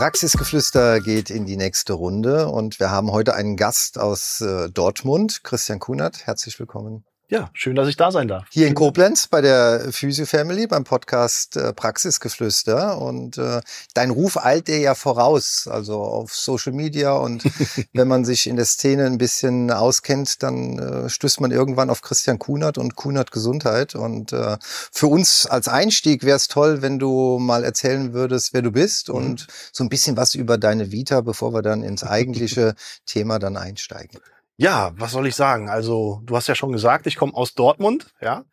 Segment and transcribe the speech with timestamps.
[0.00, 5.44] Praxisgeflüster geht in die nächste Runde und wir haben heute einen Gast aus äh, Dortmund,
[5.44, 6.26] Christian Kunert.
[6.26, 7.04] Herzlich willkommen.
[7.30, 8.48] Ja, schön, dass ich da sein darf.
[8.50, 13.00] Hier in Koblenz bei der Physio Family beim Podcast äh, Praxisgeflüster.
[13.00, 13.60] Und äh,
[13.94, 17.12] dein Ruf eilt dir ja voraus, also auf Social Media.
[17.12, 17.44] Und
[17.92, 22.02] wenn man sich in der Szene ein bisschen auskennt, dann äh, stößt man irgendwann auf
[22.02, 23.94] Christian Kunert und Kunert Gesundheit.
[23.94, 28.62] Und äh, für uns als Einstieg wäre es toll, wenn du mal erzählen würdest, wer
[28.62, 29.14] du bist mhm.
[29.14, 32.74] und so ein bisschen was über deine Vita, bevor wir dann ins eigentliche
[33.06, 34.18] Thema dann einsteigen.
[34.60, 35.70] Ja, was soll ich sagen?
[35.70, 38.44] Also, du hast ja schon gesagt, ich komme aus Dortmund, ja.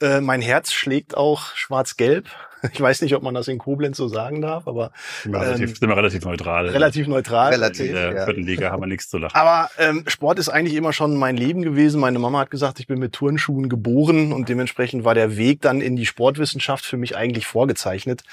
[0.00, 2.26] Äh, mein Herz schlägt auch schwarz-gelb.
[2.74, 5.70] Ich weiß nicht, ob man das in Koblenz so sagen darf, aber sind wir relativ,
[5.70, 6.68] ähm, sind wir relativ neutral.
[6.68, 7.54] Relativ neutral.
[7.54, 7.86] Relativ.
[7.86, 8.24] In der ja.
[8.26, 9.34] vierten Liga haben wir nichts zu lachen.
[9.34, 11.98] Aber ähm, Sport ist eigentlich immer schon mein Leben gewesen.
[12.02, 15.80] Meine Mama hat gesagt, ich bin mit Turnschuhen geboren und dementsprechend war der Weg dann
[15.80, 18.24] in die Sportwissenschaft für mich eigentlich vorgezeichnet.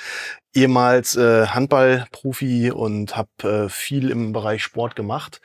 [0.54, 5.40] Ehemals äh, Handballprofi und habe äh, viel im Bereich Sport gemacht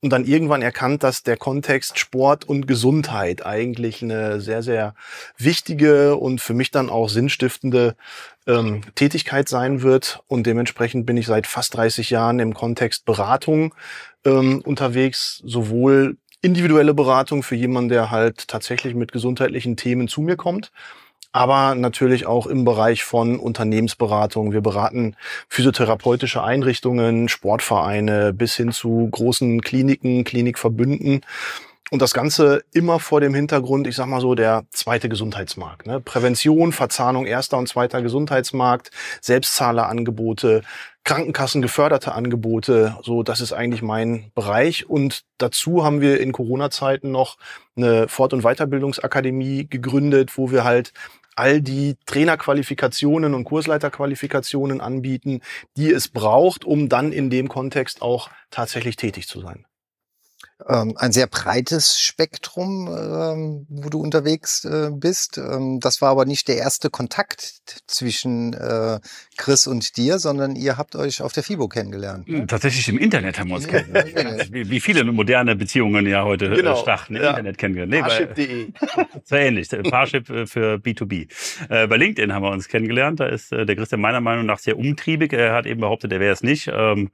[0.00, 4.94] und dann irgendwann erkannt, dass der Kontext Sport und Gesundheit eigentlich eine sehr, sehr
[5.38, 7.96] wichtige und für mich dann auch sinnstiftende
[8.46, 10.20] ähm, Tätigkeit sein wird.
[10.26, 13.74] Und dementsprechend bin ich seit fast 30 Jahren im Kontext Beratung
[14.24, 20.36] ähm, unterwegs, sowohl individuelle Beratung für jemanden, der halt tatsächlich mit gesundheitlichen Themen zu mir
[20.36, 20.70] kommt,
[21.36, 24.52] aber natürlich auch im Bereich von Unternehmensberatung.
[24.52, 25.16] Wir beraten
[25.50, 31.20] physiotherapeutische Einrichtungen, Sportvereine bis hin zu großen Kliniken, Klinikverbünden.
[31.90, 35.86] Und das Ganze immer vor dem Hintergrund, ich sag mal so, der zweite Gesundheitsmarkt.
[35.86, 36.00] Ne?
[36.00, 40.62] Prävention, Verzahnung erster und zweiter Gesundheitsmarkt, Selbstzahlerangebote,
[41.04, 42.96] Krankenkassen geförderte Angebote.
[43.02, 44.88] So, das ist eigentlich mein Bereich.
[44.88, 47.36] Und dazu haben wir in Corona-Zeiten noch
[47.76, 50.94] eine Fort- und Weiterbildungsakademie gegründet, wo wir halt
[51.36, 55.40] all die Trainerqualifikationen und Kursleiterqualifikationen anbieten,
[55.76, 59.66] die es braucht, um dann in dem Kontext auch tatsächlich tätig zu sein
[60.68, 65.38] ähm, ein sehr breites Spektrum, ähm, wo du unterwegs äh, bist.
[65.38, 69.00] Ähm, das war aber nicht der erste Kontakt zwischen äh,
[69.36, 72.28] Chris und dir, sondern ihr habt euch auf der FIBO kennengelernt.
[72.28, 72.46] Ne?
[72.46, 74.52] Tatsächlich im Internet haben wir uns kennengelernt.
[74.52, 76.76] wie, wie, viele moderne Beziehungen ja heute äh, genau.
[76.76, 77.30] starten im ja.
[77.30, 77.92] Internet kennengelernt.
[77.92, 78.72] Nee, Parship.de.
[79.24, 79.68] So ähnlich.
[79.68, 81.28] Parship äh, für B2B.
[81.68, 83.20] Äh, bei LinkedIn haben wir uns kennengelernt.
[83.20, 85.32] Da ist äh, der Christian meiner Meinung nach sehr umtriebig.
[85.32, 86.70] Er hat eben behauptet, er wäre es nicht.
[86.72, 87.10] Ähm, äh,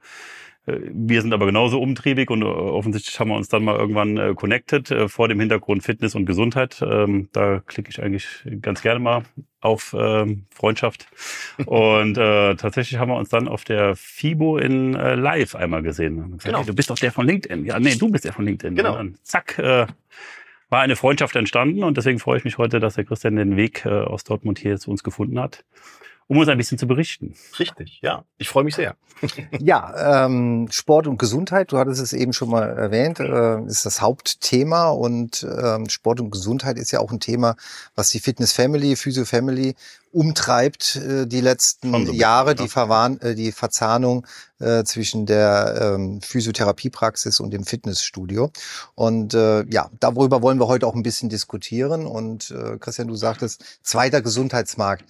[0.65, 4.33] wir sind aber genauso umtriebig und äh, offensichtlich haben wir uns dann mal irgendwann äh,
[4.33, 6.81] connected äh, vor dem Hintergrund Fitness und Gesundheit.
[6.81, 9.23] Ähm, da klicke ich eigentlich ganz gerne mal
[9.59, 11.07] auf ähm, Freundschaft.
[11.65, 16.17] Und äh, tatsächlich haben wir uns dann auf der FIBO in äh, Live einmal gesehen.
[16.17, 16.57] Gesagt, genau.
[16.59, 17.65] Hey, du bist doch der von LinkedIn.
[17.65, 18.75] Ja, nee, du bist der von LinkedIn.
[18.75, 18.91] Genau.
[18.91, 19.87] Und dann, zack, äh,
[20.69, 23.85] war eine Freundschaft entstanden und deswegen freue ich mich heute, dass der Christian den Weg
[23.85, 25.63] äh, aus Dortmund hier zu uns gefunden hat
[26.33, 27.35] um uns ein bisschen zu berichten.
[27.59, 28.25] Richtig, ja.
[28.37, 28.95] Ich freue mich sehr.
[29.59, 34.01] ja, ähm, Sport und Gesundheit, du hattest es eben schon mal erwähnt, äh, ist das
[34.01, 37.55] Hauptthema und ähm, Sport und Gesundheit ist ja auch ein Thema,
[37.95, 39.75] was die Fitness Family, Physio Family
[40.11, 42.53] umtreibt äh, die letzten so Jahre, ja.
[42.55, 44.25] die, Verwarn äh, die Verzahnung
[44.59, 48.51] äh, zwischen der ähm, Physiotherapiepraxis und dem Fitnessstudio.
[48.95, 52.05] Und äh, ja, darüber wollen wir heute auch ein bisschen diskutieren.
[52.05, 55.05] Und äh, Christian, du sagtest, zweiter Gesundheitsmarkt.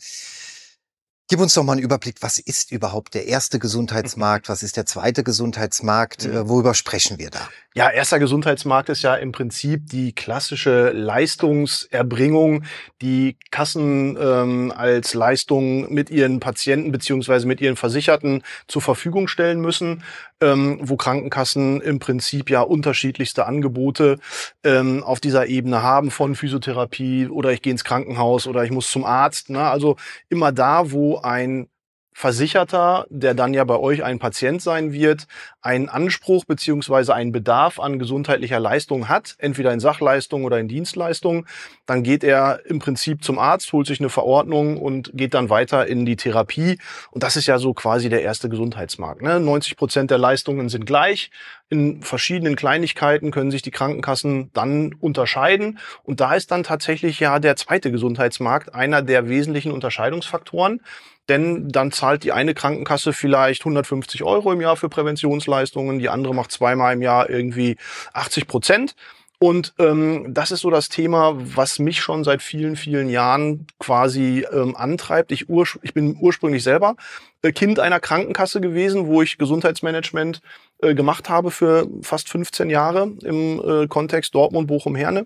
[1.30, 4.86] Gib uns doch mal einen Überblick, was ist überhaupt der erste Gesundheitsmarkt, was ist der
[4.86, 7.48] zweite Gesundheitsmarkt, äh, worüber sprechen wir da?
[7.76, 12.66] Ja, erster Gesundheitsmarkt ist ja im Prinzip die klassische Leistungserbringung,
[13.02, 19.60] die Kassen ähm, als Leistung mit ihren Patienten beziehungsweise mit ihren Versicherten zur Verfügung stellen
[19.60, 20.04] müssen,
[20.44, 24.20] ähm, wo Krankenkassen im Prinzip ja unterschiedlichste Angebote
[24.64, 28.92] ähm, auf dieser Ebene haben, von Physiotherapie oder ich gehe ins Krankenhaus oder ich muss
[28.92, 29.50] zum Arzt.
[29.50, 29.62] Ne?
[29.62, 29.96] Also
[30.30, 31.68] immer da, wo ein
[32.14, 35.28] Versicherter, der dann ja bei euch ein Patient sein wird,
[35.62, 41.46] einen Anspruch beziehungsweise einen Bedarf an gesundheitlicher Leistung hat, entweder in Sachleistung oder in Dienstleistung,
[41.86, 45.88] dann geht er im Prinzip zum Arzt, holt sich eine Verordnung und geht dann weiter
[45.88, 46.78] in die Therapie.
[47.12, 49.22] Und das ist ja so quasi der erste Gesundheitsmarkt.
[49.22, 49.40] Ne?
[49.40, 51.32] 90 Prozent der Leistungen sind gleich.
[51.70, 55.80] In verschiedenen Kleinigkeiten können sich die Krankenkassen dann unterscheiden.
[56.04, 60.82] Und da ist dann tatsächlich ja der zweite Gesundheitsmarkt einer der wesentlichen Unterscheidungsfaktoren
[61.30, 66.36] Denn dann zahlt die eine Krankenkasse vielleicht 150 Euro im Jahr für Präventionsleistungen, die andere
[66.36, 67.78] macht zweimal im Jahr irgendwie
[68.14, 68.96] 80 Prozent.
[69.40, 74.46] Und ähm, das ist so das Thema, was mich schon seit vielen, vielen Jahren quasi
[74.50, 75.34] ähm, antreibt.
[75.34, 76.96] Ich, ur ich bin ursprünglich selber
[77.42, 80.40] äh, Kind einer Krankenkasse gewesen, wo ich Gesundheitsmanagement
[80.82, 85.26] äh, gemacht habe für fast 15 Jahre im äh, Kontext Dortmund, Bochum, Herne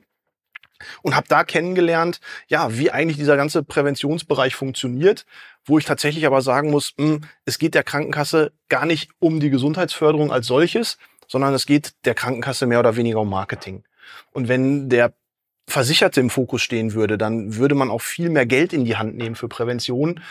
[1.01, 5.25] und habe da kennengelernt, ja, wie eigentlich dieser ganze Präventionsbereich funktioniert,
[5.65, 9.39] wo ich tatsächlich aber sagen muss, mh, hm, es geht der Krankenkasse gar nicht um
[9.39, 10.97] die Gesundheitsförderung als solches,
[11.27, 13.83] sondern es geht der Krankenkasse mehr oder weniger um Marketing.
[14.31, 15.13] Und wenn der
[15.69, 19.17] Versicherte im Fokus stehen würde, dann würde man auch viel mehr Geld in die Hand
[19.17, 20.21] nehmen für Prävention.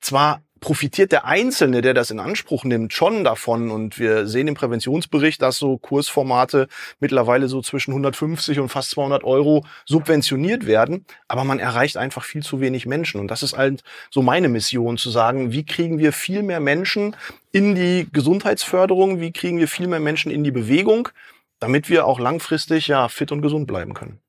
[0.00, 3.70] Zwar profitiert der Einzelne, der das in Anspruch nimmt, schon davon.
[3.70, 6.68] Und wir sehen im Präventionsbericht, dass so Kursformate
[7.00, 11.04] mittlerweile so zwischen 150 und fast 200 Euro subventioniert werden.
[11.28, 13.20] Aber man erreicht einfach viel zu wenig Menschen.
[13.20, 17.16] Und das ist halt so meine Mission, zu sagen, wie kriegen wir viel mehr Menschen
[17.52, 19.20] in die Gesundheitsförderung?
[19.20, 21.08] Wie kriegen wir viel mehr Menschen in die Bewegung?
[21.58, 24.20] damit wir auch langfristig ja fit und gesund bleiben können.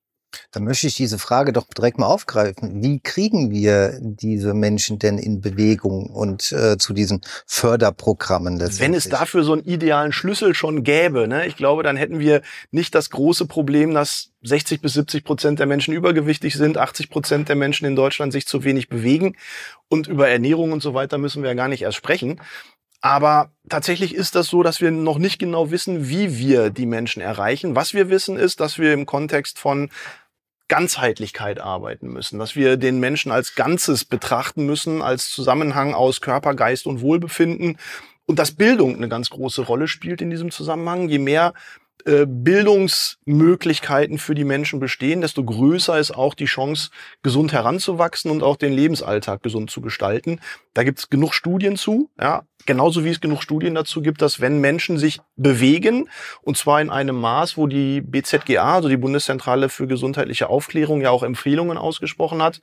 [0.52, 2.82] Dann möchte ich diese Frage doch direkt mal aufgreifen.
[2.82, 8.60] Wie kriegen wir diese Menschen denn in Bewegung und äh, zu diesen Förderprogrammen?
[8.80, 12.42] Wenn es dafür so einen idealen Schlüssel schon gäbe, ne, ich glaube, dann hätten wir
[12.72, 17.50] nicht das große Problem, dass 60 bis 70 Prozent der Menschen übergewichtig sind, 80 Prozent
[17.50, 19.36] der Menschen in Deutschland sich zu wenig bewegen
[19.90, 22.40] und über Ernährung und so weiter müssen wir ja gar nicht erst sprechen.
[23.02, 27.22] Aber tatsächlich ist das so, dass wir noch nicht genau wissen, wie wir die Menschen
[27.22, 27.76] erreichen.
[27.76, 29.90] Was wir wissen ist, dass wir im Kontext von
[30.68, 36.56] Ganzheitlichkeit arbeiten müssen, dass wir den Menschen als Ganzes betrachten müssen, als Zusammenhang aus Körper,
[36.56, 37.78] Geist und Wohlbefinden
[38.26, 41.08] und dass Bildung eine ganz große Rolle spielt in diesem Zusammenhang.
[41.08, 41.54] Je mehr
[42.06, 46.90] äh, Bildungsmöglichkeiten für die Menschen bestehen, desto größer ist auch die Chance,
[47.24, 50.40] gesund heranzuwachsen und auch den Lebensalltag gesund zu gestalten.
[50.74, 54.40] Da gibt es genug Studien zu, ja, genauso wie es genug Studien dazu gibt, dass
[54.40, 56.10] wenn Menschen sich bewegen,
[56.42, 61.10] und zwar in einem Maß, wo die BZGA, also die Bundeszentrale für gesundheitliche Aufklärung, ja
[61.10, 62.62] auch Empfehlungen ausgesprochen hat,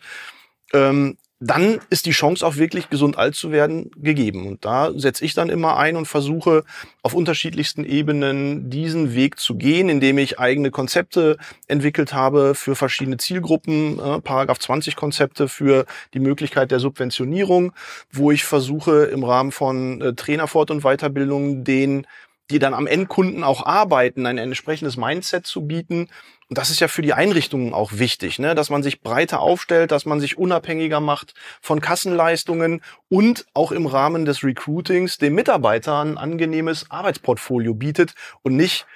[0.72, 1.16] ähm,
[1.46, 4.46] dann ist die Chance auch wirklich gesund alt zu werden gegeben.
[4.46, 6.64] Und da setze ich dann immer ein und versuche
[7.02, 11.37] auf unterschiedlichsten Ebenen diesen Weg zu gehen, indem ich eigene Konzepte
[11.69, 17.73] entwickelt habe für verschiedene Zielgruppen, äh, Paragraph 20 Konzepte für die Möglichkeit der Subventionierung,
[18.11, 22.06] wo ich versuche im Rahmen von äh, Trainerfort- und Weiterbildung den
[22.50, 26.08] die dann am Endkunden auch arbeiten, ein entsprechendes Mindset zu bieten.
[26.49, 28.55] Und das ist ja für die Einrichtungen auch wichtig, ne?
[28.55, 33.87] dass man sich breiter aufstellt, dass man sich unabhängiger macht von Kassenleistungen und auch im
[33.87, 38.87] Rahmen des Recruitings den Mitarbeitern ein angenehmes Arbeitsportfolio bietet und nicht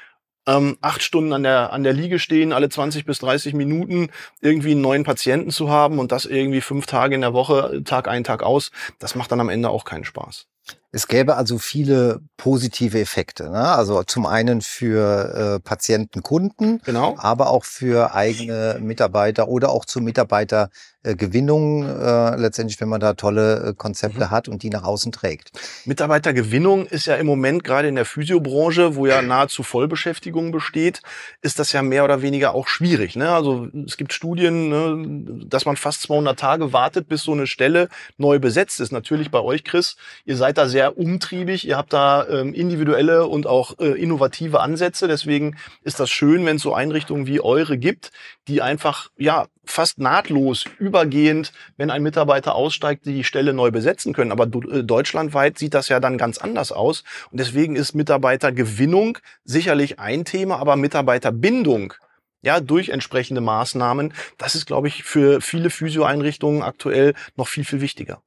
[0.49, 4.09] ähm, acht Stunden an der, an der Liege stehen, alle 20 bis 30 Minuten
[4.41, 8.09] irgendwie einen neuen Patienten zu haben und das irgendwie fünf Tage in der Woche, Tag
[8.09, 8.73] ein, Tag aus.
[8.99, 10.47] Das macht dann am Ende auch keinen Spaß.
[10.91, 13.51] Es gäbe also viele positive Effekte.
[13.51, 13.61] Ne?
[13.61, 17.15] Also zum einen für äh, Patienten, Kunden, genau.
[17.19, 20.71] aber auch für eigene Mitarbeiter oder auch zur Mitarbeitergewinnung,
[21.05, 24.31] äh, letztendlich, wenn man da tolle äh, Konzepte mhm.
[24.31, 25.53] hat und die nach außen trägt.
[25.85, 31.03] Mitarbeitergewinnung ist ja im Moment gerade in der Physiobranche, wo ja nahezu Vollbeschäftigung besteht,
[31.41, 33.15] ist das ja mehr oder weniger auch schwierig.
[33.17, 33.31] Ne?
[33.31, 37.89] Also es gibt Studien, ne, dass man fast 200 Tage wartet, bis so eine Stelle
[38.17, 38.91] neu besetzt ist.
[38.91, 43.47] Natürlich bei euch, Chris, ihr seid da sehr umtriebig, ihr habt da ähm, individuelle und
[43.47, 45.07] auch äh, innovative Ansätze.
[45.07, 48.11] Deswegen ist das schön, wenn es so Einrichtungen wie eure gibt,
[48.49, 54.33] die einfach ja fast nahtlos übergehend, wenn ein Mitarbeiter aussteigt, die Stelle neu besetzen können.
[54.33, 57.05] Aber äh, deutschlandweit sieht das ja dann ganz anders aus.
[57.31, 61.95] Und deswegen ist Mitarbeitergewinnung sicherlich ein Thema, aber Mitarbeiterbindung
[62.43, 64.15] ja, durch entsprechende Maßnahmen.
[64.37, 68.23] Das ist, glaube ich, für viele Physioeinrichtungen aktuell noch viel, viel wichtiger.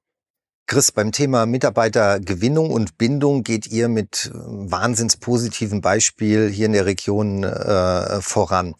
[0.67, 6.73] Chris, beim Thema Mitarbeitergewinnung und Bindung geht ihr mit äh, wahnsinns positiven Beispiel hier in
[6.73, 8.75] der Region äh, voran.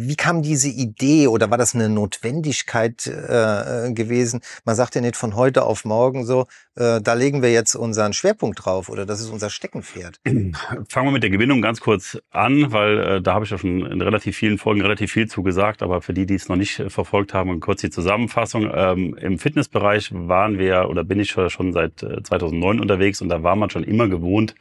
[0.00, 4.42] Wie kam diese Idee oder war das eine Notwendigkeit äh, gewesen?
[4.64, 8.12] Man sagt ja nicht von heute auf morgen so, äh, da legen wir jetzt unseren
[8.12, 10.20] Schwerpunkt drauf oder das ist unser Steckenpferd.
[10.24, 13.84] Fangen wir mit der Gewinnung ganz kurz an, weil äh, da habe ich ja schon
[13.86, 16.78] in relativ vielen Folgen relativ viel zu gesagt, aber für die, die es noch nicht
[16.78, 18.70] äh, verfolgt haben, kurz die Zusammenfassung.
[18.72, 23.42] Ähm, Im Fitnessbereich waren wir oder bin ich schon seit 2009 äh, unterwegs und da
[23.42, 24.58] war man schon immer gewohnt, äh,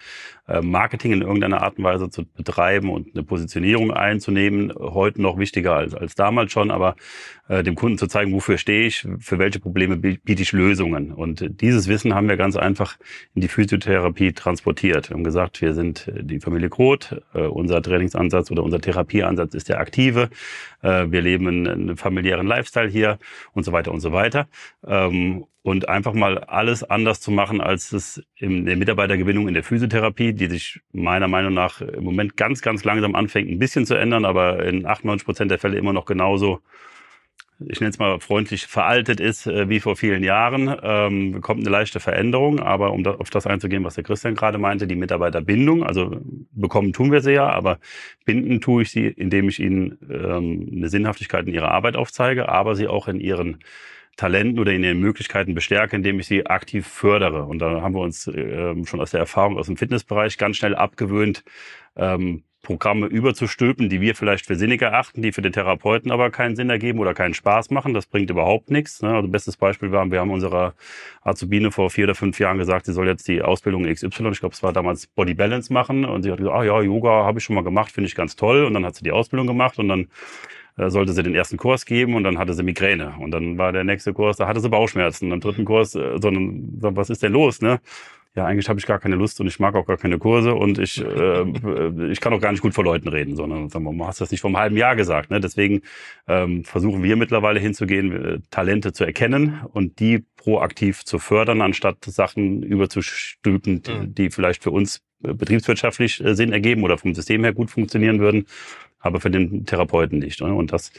[0.61, 4.73] Marketing in irgendeiner Art und Weise zu betreiben und eine Positionierung einzunehmen.
[4.77, 6.95] Heute noch wichtiger als, als damals schon, aber
[7.49, 11.11] äh, dem Kunden zu zeigen, wofür stehe ich, für welche Probleme biete ich Lösungen.
[11.11, 12.97] Und dieses Wissen haben wir ganz einfach
[13.35, 15.09] in die Physiotherapie transportiert.
[15.09, 19.53] Wir haben gesagt, wir sind äh, die Familie Groth, äh, unser Trainingsansatz oder unser Therapieansatz
[19.53, 20.29] ist der aktive.
[20.81, 23.17] Äh, wir leben einen familiären Lifestyle hier
[23.53, 24.47] und so weiter und so weiter.
[24.85, 29.65] Ähm, und einfach mal alles anders zu machen, als es in der Mitarbeitergewinnung in der
[29.65, 33.95] Physiotherapie, die sich meiner Meinung nach im Moment ganz, ganz langsam anfängt, ein bisschen zu
[33.95, 36.61] ändern, aber in 98 Prozent der Fälle immer noch genauso
[37.59, 40.73] ich nenne es mal freundlich, veraltet ist äh, wie vor vielen Jahren.
[40.83, 44.59] Ähm, kommt eine leichte Veränderung, aber um da, auf das einzugehen, was der Christian gerade
[44.59, 46.21] meinte, die Mitarbeiterbindung, also
[46.51, 47.79] bekommen tun wir sie ja, aber
[48.25, 52.75] binden tue ich sie, indem ich ihnen ähm, eine Sinnhaftigkeit in ihrer Arbeit aufzeige, aber
[52.75, 53.57] sie auch in ihren
[54.17, 57.43] Talenten oder in ihren Möglichkeiten bestärke, indem ich sie aktiv fördere.
[57.45, 60.75] Und da haben wir uns äh, schon aus der Erfahrung aus dem Fitnessbereich ganz schnell
[60.75, 61.43] abgewöhnt,
[61.95, 66.57] ähm, Programme überzustülpen, die wir vielleicht für sinnig erachten, die für den Therapeuten aber keinen
[66.57, 67.93] Sinn ergeben oder keinen Spaß machen.
[67.93, 69.01] Das bringt überhaupt nichts.
[69.01, 69.15] Ne?
[69.15, 70.73] Also bestes Beispiel war, wir haben unserer
[71.21, 74.53] Azubine vor vier oder fünf Jahren gesagt, sie soll jetzt die Ausbildung XY, ich glaube,
[74.53, 76.03] es war damals Body Balance machen.
[76.03, 78.35] Und sie hat gesagt, ah ja, Yoga habe ich schon mal gemacht, finde ich ganz
[78.35, 78.65] toll.
[78.65, 80.07] Und dann hat sie die Ausbildung gemacht und dann
[80.77, 83.15] sollte sie den ersten Kurs geben und dann hatte sie Migräne.
[83.19, 85.25] Und dann war der nächste Kurs, da hatte sie Bauchschmerzen.
[85.25, 87.61] Und im dritten Kurs, äh, sondern was ist denn los?
[87.61, 87.79] Ne?
[88.37, 90.77] ja, eigentlich habe ich gar keine Lust und ich mag auch gar keine Kurse und
[90.77, 94.07] ich, äh, ich kann auch gar nicht gut vor Leuten reden, sondern sagen wir, mal,
[94.07, 95.31] hast das nicht vor einem halben Jahr gesagt.
[95.31, 95.39] Ne?
[95.39, 95.81] Deswegen
[96.27, 102.05] ähm, versuchen wir mittlerweile hinzugehen, äh, Talente zu erkennen und die proaktiv zu fördern, anstatt
[102.05, 104.13] Sachen überzustülpen, die, mhm.
[104.13, 108.19] die vielleicht für uns äh, betriebswirtschaftlich äh, Sinn ergeben oder vom System her gut funktionieren
[108.19, 108.45] würden,
[108.99, 110.41] aber für den Therapeuten nicht.
[110.41, 110.53] Ne?
[110.53, 110.91] Und das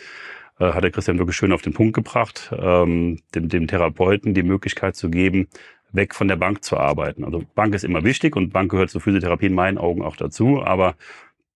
[0.58, 4.42] äh, hat der Christian wirklich schön auf den Punkt gebracht, ähm, dem, dem Therapeuten die
[4.42, 5.48] Möglichkeit zu geben,
[5.92, 7.24] weg von der Bank zu arbeiten.
[7.24, 10.62] Also Bank ist immer wichtig und Bank gehört zur Physiotherapie in meinen Augen auch dazu,
[10.62, 10.96] aber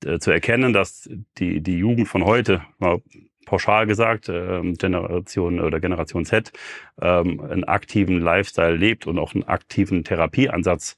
[0.06, 3.02] äh, zu erkennen, dass die, die Jugend von heute, mal
[3.46, 6.54] pauschal gesagt, äh, Generation oder Generation Z,
[7.02, 10.98] ähm, einen aktiven Lifestyle lebt und auch einen aktiven Therapieansatz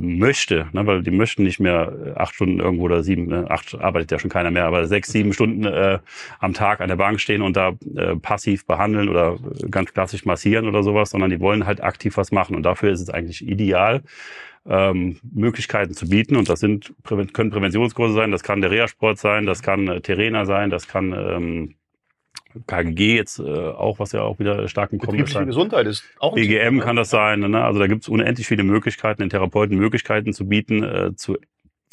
[0.00, 3.74] möchte, ne, weil die möchten nicht mehr äh, acht Stunden irgendwo oder sieben, ne, acht
[3.74, 5.98] arbeitet ja schon keiner mehr, aber sechs, sieben Stunden äh,
[6.38, 9.38] am Tag an der Bank stehen und da äh, passiv behandeln oder
[9.70, 13.00] ganz klassisch massieren oder sowas, sondern die wollen halt aktiv was machen und dafür ist
[13.00, 14.02] es eigentlich ideal,
[14.66, 19.46] ähm, Möglichkeiten zu bieten und das sind können Präventionskurse sein, das kann der Reha-Sport sein,
[19.46, 21.74] das kann äh, Terena sein, das kann ähm,
[22.66, 25.34] KGG jetzt äh, auch, was ja auch wieder stark im Kommen ist.
[25.34, 27.40] Gesundheit ist auch BGM Thema, kann das sein.
[27.40, 27.64] Ne?
[27.64, 31.36] Also da gibt es unendlich viele Möglichkeiten, den Therapeuten Möglichkeiten zu bieten, äh, zu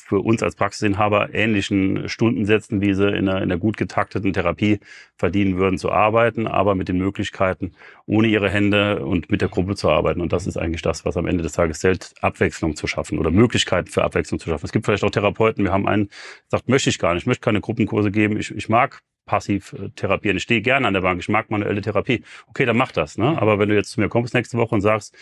[0.10, 4.80] für uns als Praxisinhaber ähnlichen Stundensätzen, wie sie in einer, in einer gut getakteten Therapie
[5.18, 7.74] verdienen würden, zu arbeiten, aber mit den Möglichkeiten,
[8.08, 10.20] ohne ihre Hände und mit der Gruppe zu arbeiten.
[10.20, 13.30] Und das ist eigentlich das, was am Ende des Tages zählt, Abwechslung zu schaffen oder
[13.30, 14.66] Möglichkeiten für Abwechslung zu schaffen.
[14.66, 16.10] Es gibt vielleicht auch Therapeuten, wir haben einen,
[16.48, 19.90] sagt, möchte ich gar nicht, ich möchte keine Gruppenkurse geben, ich, ich mag passiv äh,
[19.90, 20.38] therapieren.
[20.38, 22.24] Ich stehe gerne an der Bank, ich mag manuelle Therapie.
[22.48, 23.18] Okay, dann mach das.
[23.20, 23.40] Ne?
[23.40, 25.16] Aber wenn du jetzt zu mir kommst nächste Woche und sagst,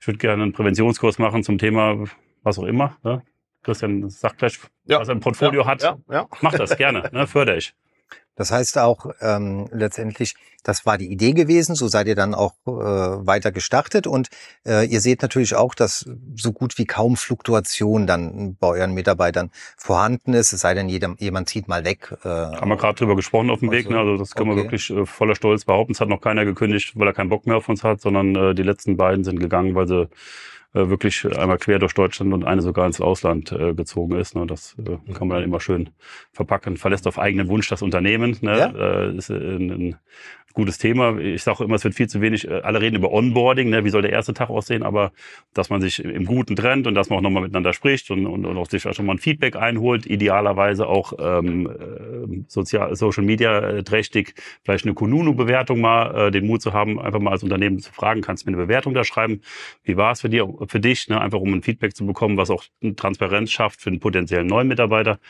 [0.00, 2.04] ich würde gerne einen Präventionskurs machen zum Thema
[2.44, 3.22] was auch immer, ne?
[3.64, 5.00] Christian sagt gleich, ja.
[5.00, 6.28] was er im Portfolio ja, hat, ja, ja.
[6.40, 7.26] mach das gerne, ne?
[7.26, 7.74] fördere ich.
[8.38, 12.54] Das heißt auch ähm, letztendlich, das war die Idee gewesen, so seid ihr dann auch
[12.66, 14.28] äh, weiter gestartet und
[14.64, 19.50] äh, ihr seht natürlich auch, dass so gut wie kaum Fluktuation dann bei euren Mitarbeitern
[19.76, 22.16] vorhanden ist, es sei denn, jeder, jemand zieht mal weg.
[22.22, 23.98] Äh, Haben wir gerade drüber gesprochen auf dem Weg, ne?
[23.98, 24.58] also das können okay.
[24.58, 25.92] wir wirklich äh, voller Stolz behaupten.
[25.92, 28.54] Es hat noch keiner gekündigt, weil er keinen Bock mehr auf uns hat, sondern äh,
[28.54, 30.08] die letzten beiden sind gegangen, weil sie
[30.74, 34.34] äh, wirklich einmal quer durch Deutschland und eine sogar ins Ausland äh, gezogen ist.
[34.34, 34.46] Ne?
[34.46, 35.90] Das äh, kann man dann immer schön
[36.32, 36.76] verpacken.
[36.76, 38.36] Verlässt auf eigenen Wunsch das Unternehmen.
[38.40, 38.58] Ne?
[38.58, 38.68] Ja.
[38.70, 39.96] Äh, ist ein, ein
[40.58, 41.16] gutes Thema.
[41.18, 43.84] Ich sage immer, es wird viel zu wenig, äh, alle reden über Onboarding, ne?
[43.84, 45.12] wie soll der erste Tag aussehen, aber
[45.54, 48.44] dass man sich im Guten trennt und dass man auch nochmal miteinander spricht und, und,
[48.44, 53.60] und auch sich schon mal ein Feedback einholt, idealerweise auch ähm, äh, sozial, Social Media
[53.60, 54.34] äh, trächtig,
[54.64, 58.20] vielleicht eine Kununu-Bewertung mal, äh, den Mut zu haben, einfach mal als Unternehmen zu fragen,
[58.20, 59.42] kannst du mir eine Bewertung da schreiben?
[59.84, 61.08] Wie war es für, dir, für dich?
[61.08, 61.20] Ne?
[61.20, 62.64] Einfach um ein Feedback zu bekommen, was auch
[62.96, 65.20] Transparenz schafft für einen potenziellen neuen Mitarbeiter.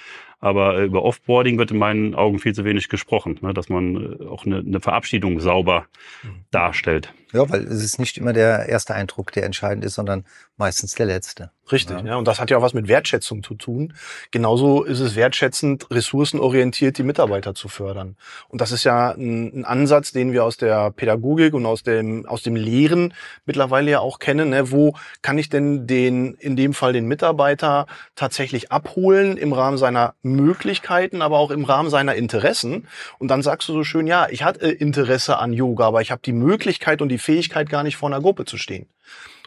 [0.40, 3.52] Aber äh, über Offboarding wird in meinen Augen viel zu wenig gesprochen, ne?
[3.52, 5.86] dass man äh, auch eine, eine Verabschiedung sauber
[6.22, 6.44] mhm.
[6.50, 7.12] darstellt.
[7.32, 10.24] Ja, weil es ist nicht immer der erste Eindruck, der entscheidend ist, sondern
[10.56, 11.50] meistens der letzte.
[11.70, 12.04] Richtig, ja.
[12.04, 12.16] ja.
[12.16, 13.94] Und das hat ja auch was mit Wertschätzung zu tun.
[14.30, 18.16] Genauso ist es wertschätzend, ressourcenorientiert die Mitarbeiter zu fördern.
[18.48, 22.26] Und das ist ja ein, ein Ansatz, den wir aus der Pädagogik und aus dem,
[22.26, 24.50] aus dem Lehren mittlerweile ja auch kennen.
[24.50, 24.70] Ne?
[24.70, 30.14] Wo kann ich denn den, in dem Fall den Mitarbeiter tatsächlich abholen im Rahmen seiner
[30.22, 32.88] Möglichkeiten, aber auch im Rahmen seiner Interessen?
[33.18, 36.22] Und dann sagst du so schön, ja, ich hatte Interesse an Yoga, aber ich habe
[36.24, 38.86] die Möglichkeit und die Fähigkeit, gar nicht vor einer Gruppe zu stehen.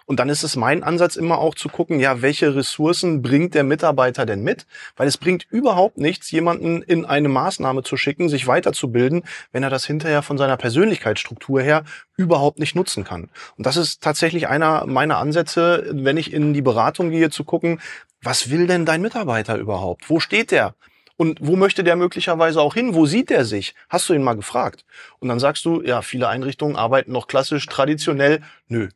[0.05, 3.63] Und dann ist es mein Ansatz immer auch zu gucken, ja, welche Ressourcen bringt der
[3.63, 4.65] Mitarbeiter denn mit?
[4.95, 9.69] Weil es bringt überhaupt nichts, jemanden in eine Maßnahme zu schicken, sich weiterzubilden, wenn er
[9.69, 11.83] das hinterher von seiner Persönlichkeitsstruktur her
[12.17, 13.29] überhaupt nicht nutzen kann.
[13.57, 17.79] Und das ist tatsächlich einer meiner Ansätze, wenn ich in die Beratung gehe, zu gucken,
[18.21, 20.09] was will denn dein Mitarbeiter überhaupt?
[20.09, 20.75] Wo steht der?
[21.17, 22.95] Und wo möchte der möglicherweise auch hin?
[22.95, 23.75] Wo sieht der sich?
[23.89, 24.85] Hast du ihn mal gefragt?
[25.19, 28.41] Und dann sagst du, ja, viele Einrichtungen arbeiten noch klassisch, traditionell.
[28.67, 28.89] Nö,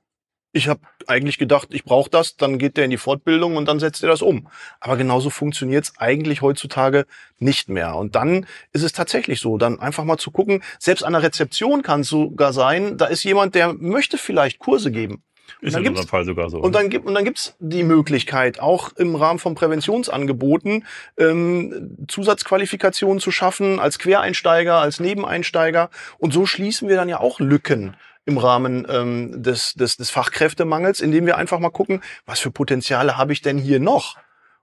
[0.56, 3.82] ich habe eigentlich gedacht, ich brauche das, dann geht der in die Fortbildung und dann
[3.82, 4.48] setzt er das um.
[4.80, 7.06] Aber genauso funktioniert es eigentlich heutzutage
[7.40, 7.96] nicht mehr.
[7.96, 11.84] Und dann ist es tatsächlich so, dann einfach mal zu gucken, selbst an der Rezeption
[11.84, 15.24] kann es sogar sein, da ist jemand, der möchte vielleicht Kurse geben.
[15.60, 16.60] Ist in unserem Fall sogar so.
[16.60, 20.86] Und dann gibt und dann gibt's die Möglichkeit, auch im Rahmen von Präventionsangeboten
[21.18, 25.90] ähm, Zusatzqualifikationen zu schaffen als Quereinsteiger, als Nebeneinsteiger.
[26.18, 31.00] Und so schließen wir dann ja auch Lücken im Rahmen ähm, des, des, des Fachkräftemangels,
[31.00, 34.17] indem wir einfach mal gucken, was für Potenziale habe ich denn hier noch?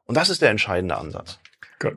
[0.04, 1.38] Und das ist der entscheidende Ansatz.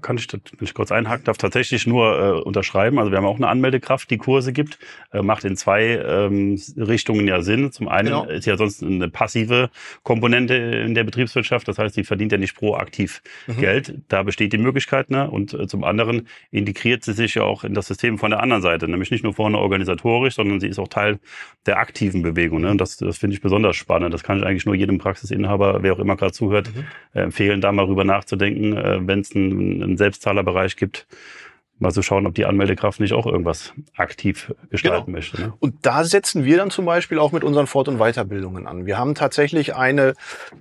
[0.01, 2.97] Kann ich, wenn ich kurz einhaken darf, tatsächlich nur äh, unterschreiben.
[2.97, 4.79] Also wir haben auch eine Anmeldekraft, die Kurse gibt.
[5.13, 7.71] Äh, macht in zwei ähm, Richtungen ja Sinn.
[7.71, 8.25] Zum einen genau.
[8.25, 9.69] ist ja sonst eine passive
[10.03, 11.67] Komponente in der Betriebswirtschaft.
[11.67, 13.57] Das heißt, die verdient ja nicht proaktiv mhm.
[13.57, 13.93] Geld.
[14.07, 15.11] Da besteht die Möglichkeit.
[15.11, 15.29] Ne?
[15.29, 18.63] Und äh, zum anderen integriert sie sich ja auch in das System von der anderen
[18.63, 18.87] Seite.
[18.87, 21.19] Nämlich nicht nur vorne organisatorisch, sondern sie ist auch Teil
[21.67, 22.61] der aktiven Bewegung.
[22.61, 22.71] Ne?
[22.71, 24.13] Und das, das finde ich besonders spannend.
[24.13, 26.85] Das kann ich eigentlich nur jedem Praxisinhaber, wer auch immer gerade zuhört, mhm.
[27.13, 31.07] äh, empfehlen, da mal rüber nachzudenken, äh, wenn es ein einen Selbstzahlerbereich gibt,
[31.77, 35.17] mal zu so schauen, ob die Anmeldekraft nicht auch irgendwas aktiv gestalten genau.
[35.17, 35.41] möchte.
[35.41, 35.53] Ne?
[35.59, 38.85] Und da setzen wir dann zum Beispiel auch mit unseren Fort- und Weiterbildungen an.
[38.85, 40.13] Wir haben tatsächlich eine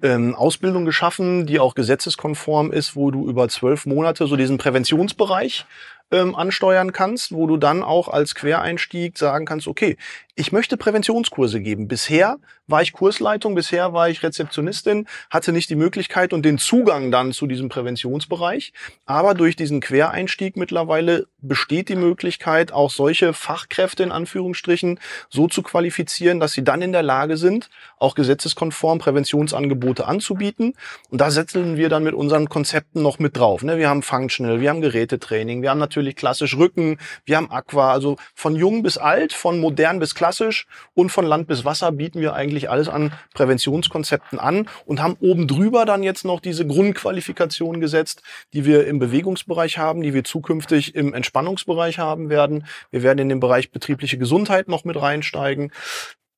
[0.02, 5.66] ähm, Ausbildung geschaffen, die auch gesetzeskonform ist, wo du über zwölf Monate so diesen Präventionsbereich
[6.10, 9.96] ähm, ansteuern kannst, wo du dann auch als Quereinstieg sagen kannst, okay,
[10.36, 11.86] ich möchte Präventionskurse geben.
[11.86, 17.12] Bisher war ich Kursleitung, bisher war ich Rezeptionistin, hatte nicht die Möglichkeit und den Zugang
[17.12, 18.72] dann zu diesem Präventionsbereich.
[19.06, 24.98] Aber durch diesen Quereinstieg mittlerweile besteht die Möglichkeit, auch solche Fachkräfte in Anführungsstrichen
[25.28, 30.74] so zu qualifizieren, dass sie dann in der Lage sind, auch gesetzeskonform Präventionsangebote anzubieten.
[31.10, 33.62] Und da setzen wir dann mit unseren Konzepten noch mit drauf.
[33.62, 33.78] Ne?
[33.78, 38.16] Wir haben Functional, wir haben Gerätetraining, wir haben natürlich klassisch Rücken, wir haben Aqua, also
[38.34, 42.32] von jung bis alt, von modern bis klassisch und von Land bis Wasser bieten wir
[42.32, 48.22] eigentlich alles an Präventionskonzepten an und haben oben drüber dann jetzt noch diese Grundqualifikation gesetzt,
[48.54, 52.66] die wir im Bewegungsbereich haben, die wir zukünftig im Entspannungsbereich haben werden.
[52.90, 55.72] Wir werden in den Bereich betriebliche Gesundheit noch mit reinsteigen.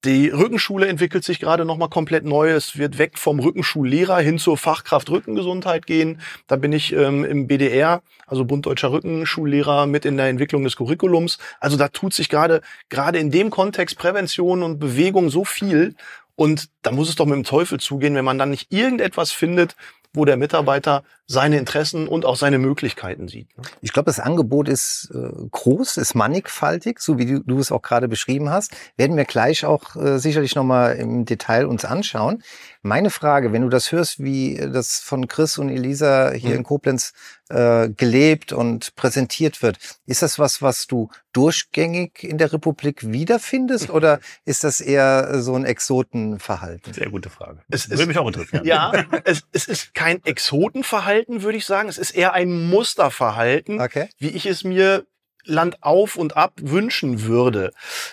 [0.05, 2.51] Die Rückenschule entwickelt sich gerade nochmal komplett neu.
[2.51, 6.21] Es wird weg vom Rückenschullehrer hin zur Fachkraft Rückengesundheit gehen.
[6.47, 10.77] Da bin ich ähm, im BDR, also Bund Deutscher Rückenschullehrer, mit in der Entwicklung des
[10.77, 11.39] Curriculums.
[11.61, 15.97] Also da tut sich gerade, gerade in dem Kontext Prävention und Bewegung so viel.
[16.37, 19.75] Und da muss es doch mit dem Teufel zugehen, wenn man dann nicht irgendetwas findet,
[20.13, 23.57] wo der Mitarbeiter seine Interessen und auch seine Möglichkeiten sieht.
[23.59, 23.65] Ne?
[23.81, 27.83] Ich glaube, das Angebot ist äh, groß, ist mannigfaltig, so wie du, du, es auch
[27.83, 28.77] gerade beschrieben hast.
[28.97, 32.43] Werden wir gleich auch äh, sicherlich nochmal im Detail uns anschauen.
[32.83, 36.57] Meine Frage, wenn du das hörst, wie das von Chris und Elisa hier mhm.
[36.57, 37.13] in Koblenz
[37.49, 43.91] äh, gelebt und präsentiert wird, ist das was, was du durchgängig in der Republik wiederfindest
[43.91, 46.93] oder ist das eher so ein Exotenverhalten?
[46.93, 47.61] Sehr gute Frage.
[47.69, 48.65] Es würde mich auch interessieren.
[48.65, 48.93] Ja,
[49.25, 51.89] es, es ist kein Exotenverhalten, würde ich sagen.
[51.89, 54.09] Es ist eher ein Musterverhalten, okay.
[54.19, 55.07] wie ich es mir
[55.45, 57.73] Land auf und ab wünschen würde.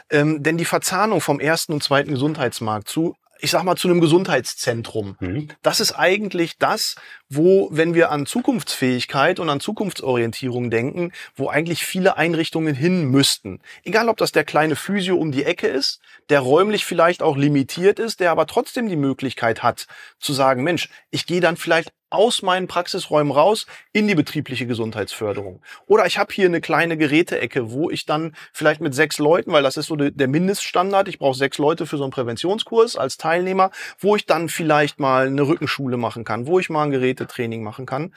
[0.09, 3.99] Ähm, denn die Verzahnung vom ersten und zweiten Gesundheitsmarkt zu ich sag mal, zu einem
[3.99, 5.17] Gesundheitszentrum.
[5.19, 5.49] Mhm.
[5.63, 6.95] Das ist eigentlich das,
[7.27, 13.59] wo, wenn wir an Zukunftsfähigkeit und an Zukunftsorientierung denken, wo eigentlich viele Einrichtungen hin müssten.
[13.83, 17.99] Egal, ob das der kleine Physio um die Ecke ist, der räumlich vielleicht auch limitiert
[17.99, 19.87] ist, der aber trotzdem die Möglichkeit hat,
[20.19, 25.61] zu sagen, Mensch, ich gehe dann vielleicht aus meinen Praxisräumen raus in die betriebliche Gesundheitsförderung.
[25.87, 29.63] Oder ich habe hier eine kleine Geräteecke, wo ich dann vielleicht mit sechs Leuten, weil
[29.63, 33.71] das ist so der Mindeststandard, ich brauche sechs Leute für so einen Präventionskurs als Teilnehmer,
[33.99, 37.85] wo ich dann vielleicht mal eine Rückenschule machen kann, wo ich mal ein Gerätetraining machen
[37.85, 38.13] kann.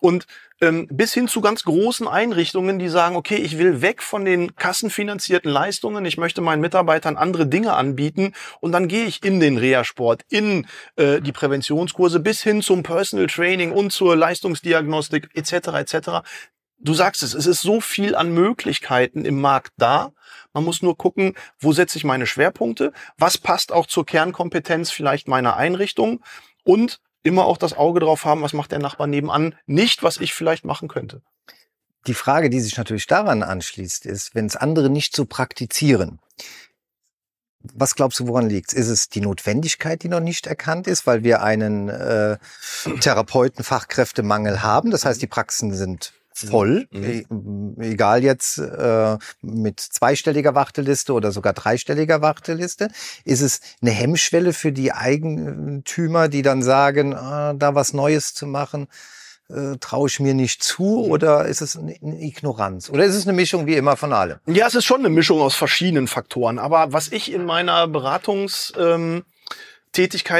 [0.00, 0.26] Und
[0.60, 4.56] ähm, bis hin zu ganz großen Einrichtungen, die sagen, okay, ich will weg von den
[4.56, 9.58] kassenfinanzierten Leistungen, ich möchte meinen Mitarbeitern andere Dinge anbieten und dann gehe ich in den
[9.58, 15.68] Reha-Sport, in äh, die Präventionskurse bis hin zum Personal Training und zur Leistungsdiagnostik etc.
[15.68, 16.08] etc.
[16.78, 20.12] Du sagst es, es ist so viel an Möglichkeiten im Markt da.
[20.54, 25.28] Man muss nur gucken, wo setze ich meine Schwerpunkte, was passt auch zur Kernkompetenz vielleicht
[25.28, 26.22] meiner Einrichtung
[26.64, 30.34] und immer auch das Auge drauf haben, was macht der Nachbar nebenan, nicht was ich
[30.34, 31.22] vielleicht machen könnte.
[32.06, 36.18] Die Frage, die sich natürlich daran anschließt, ist, wenn es andere nicht so praktizieren,
[37.62, 41.22] was glaubst du, woran liegt Ist es die Notwendigkeit, die noch nicht erkannt ist, weil
[41.22, 42.38] wir einen äh,
[43.00, 44.90] Therapeuten-Fachkräftemangel haben?
[44.90, 46.14] Das heißt, die Praxen sind
[46.48, 47.76] voll, mhm.
[47.80, 52.88] E, egal jetzt äh, mit zweistelliger Warteliste oder sogar dreistelliger Warteliste.
[53.24, 58.46] Ist es eine Hemmschwelle für die Eigentümer, die dann sagen, ah, da was Neues zu
[58.46, 58.88] machen?
[59.50, 62.88] äh, traue ich mir nicht zu oder ist es eine Ignoranz?
[62.90, 64.38] Oder ist es eine Mischung wie immer von allem?
[64.46, 66.58] Ja, es ist schon eine Mischung aus verschiedenen Faktoren.
[66.58, 69.24] Aber was ich in meiner Beratungstätigkeit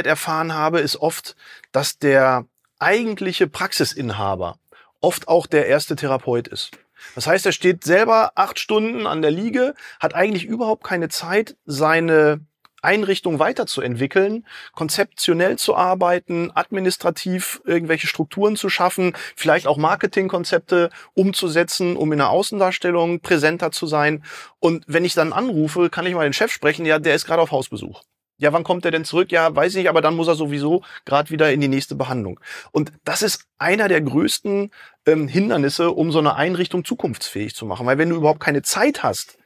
[0.06, 1.36] ähm, erfahren habe, ist oft,
[1.72, 2.44] dass der
[2.78, 4.56] eigentliche Praxisinhaber
[5.00, 6.70] oft auch der erste Therapeut ist.
[7.14, 11.56] Das heißt, er steht selber acht Stunden an der Liege, hat eigentlich überhaupt keine Zeit,
[11.64, 12.40] seine
[12.82, 22.12] Einrichtung weiterzuentwickeln, konzeptionell zu arbeiten, administrativ irgendwelche Strukturen zu schaffen, vielleicht auch Marketingkonzepte umzusetzen, um
[22.12, 24.24] in der Außendarstellung präsenter zu sein.
[24.58, 27.42] Und wenn ich dann anrufe, kann ich mal den Chef sprechen, ja, der ist gerade
[27.42, 28.02] auf Hausbesuch.
[28.40, 29.31] Ja, wann kommt er denn zurück?
[29.33, 32.40] Ja, weiß ich, aber dann muss er sowieso gerade wieder in die nächste Behandlung.
[32.72, 34.70] Und das ist einer der größten
[35.07, 37.87] ähm, Hindernisse, um so eine Einrichtung zukunftsfähig zu machen.
[37.87, 39.37] Weil wenn du überhaupt keine Zeit hast,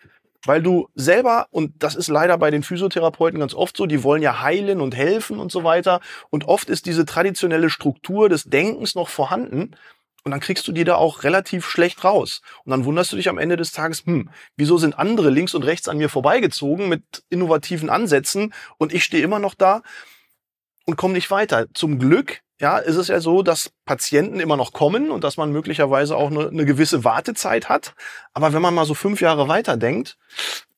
[0.46, 4.22] weil du selber, und das ist leider bei den Physiotherapeuten ganz oft so, die wollen
[4.22, 6.00] ja heilen und helfen und so weiter.
[6.30, 9.72] Und oft ist diese traditionelle Struktur des Denkens noch vorhanden.
[10.24, 12.40] Und dann kriegst du die da auch relativ schlecht raus.
[12.64, 15.64] Und dann wunderst du dich am Ende des Tages, hm, wieso sind andere links und
[15.64, 19.82] rechts an mir vorbeigezogen mit innovativen Ansätzen und ich stehe immer noch da
[20.86, 21.66] und komme nicht weiter.
[21.74, 25.50] Zum Glück ja, ist es ja so, dass Patienten immer noch kommen und dass man
[25.50, 27.94] möglicherweise auch eine, eine gewisse Wartezeit hat.
[28.32, 30.16] Aber wenn man mal so fünf Jahre weiter denkt,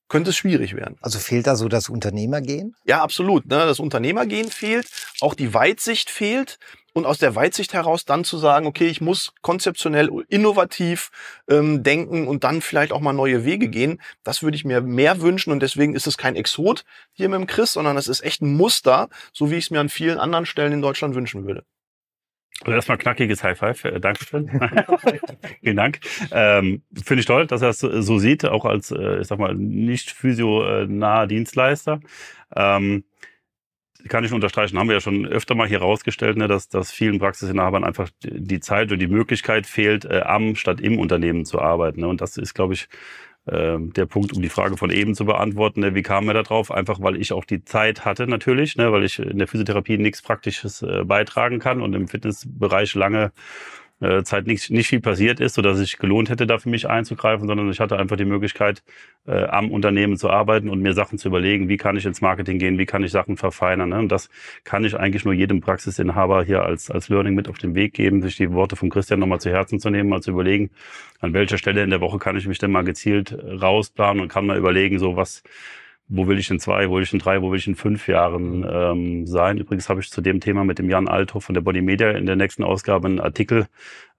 [0.08, 0.96] könnte es schwierig werden.
[1.00, 2.74] Also fehlt da so das Unternehmergehen?
[2.84, 3.46] Ja, absolut.
[3.46, 3.56] Ne?
[3.66, 4.88] Das Unternehmergehen fehlt,
[5.20, 6.58] auch die Weitsicht fehlt.
[6.96, 11.10] Und aus der Weitsicht heraus dann zu sagen, okay, ich muss konzeptionell innovativ
[11.46, 15.20] ähm, denken und dann vielleicht auch mal neue Wege gehen, das würde ich mir mehr
[15.20, 15.52] wünschen.
[15.52, 18.56] Und deswegen ist es kein Exot hier mit dem Chris, sondern es ist echt ein
[18.56, 21.64] Muster, so wie ich es mir an vielen anderen Stellen in Deutschland wünschen würde.
[22.62, 23.84] Also erstmal knackiges High Five.
[23.84, 24.48] Äh, Dankeschön.
[25.60, 26.00] Vielen Dank.
[26.30, 29.54] Ähm, Finde ich toll, dass er es so sieht, auch als, äh, ich sag mal,
[29.54, 32.00] nicht physio-nahe Dienstleister.
[32.56, 33.04] Ähm,
[34.06, 37.18] kann ich unterstreichen, haben wir ja schon öfter mal hier rausgestellt, ne, dass, dass vielen
[37.18, 42.00] Praxisinhabern einfach die Zeit und die Möglichkeit fehlt, äh, am statt im Unternehmen zu arbeiten.
[42.00, 42.08] Ne?
[42.08, 42.88] Und das ist, glaube ich,
[43.46, 45.80] äh, der Punkt, um die Frage von eben zu beantworten.
[45.80, 45.94] Ne?
[45.94, 46.70] Wie kamen wir da drauf?
[46.70, 48.92] Einfach, weil ich auch die Zeit hatte natürlich, ne?
[48.92, 53.32] weil ich in der Physiotherapie nichts Praktisches äh, beitragen kann und im Fitnessbereich lange
[54.00, 56.88] äh, Zeit nicht, nicht viel passiert ist, sodass es sich gelohnt hätte, da für mich
[56.88, 58.82] einzugreifen, sondern ich hatte einfach die Möglichkeit,
[59.26, 62.58] äh, am Unternehmen zu arbeiten und mir Sachen zu überlegen, wie kann ich ins Marketing
[62.58, 63.90] gehen, wie kann ich Sachen verfeinern.
[63.90, 63.98] Ne?
[63.98, 64.28] Und das
[64.64, 68.22] kann ich eigentlich nur jedem Praxisinhaber hier als, als Learning mit auf den Weg geben,
[68.22, 70.70] sich die Worte von Christian nochmal zu Herzen zu nehmen, mal zu überlegen,
[71.20, 74.46] an welcher Stelle in der Woche kann ich mich denn mal gezielt rausplanen und kann
[74.46, 75.42] mal überlegen, so was
[76.08, 78.06] wo will ich in zwei, wo will ich in drei, wo will ich in fünf
[78.06, 79.58] Jahren ähm, sein.
[79.58, 82.26] Übrigens habe ich zu dem Thema mit dem Jan Althoff von der Body Media in
[82.26, 83.66] der nächsten Ausgabe einen Artikel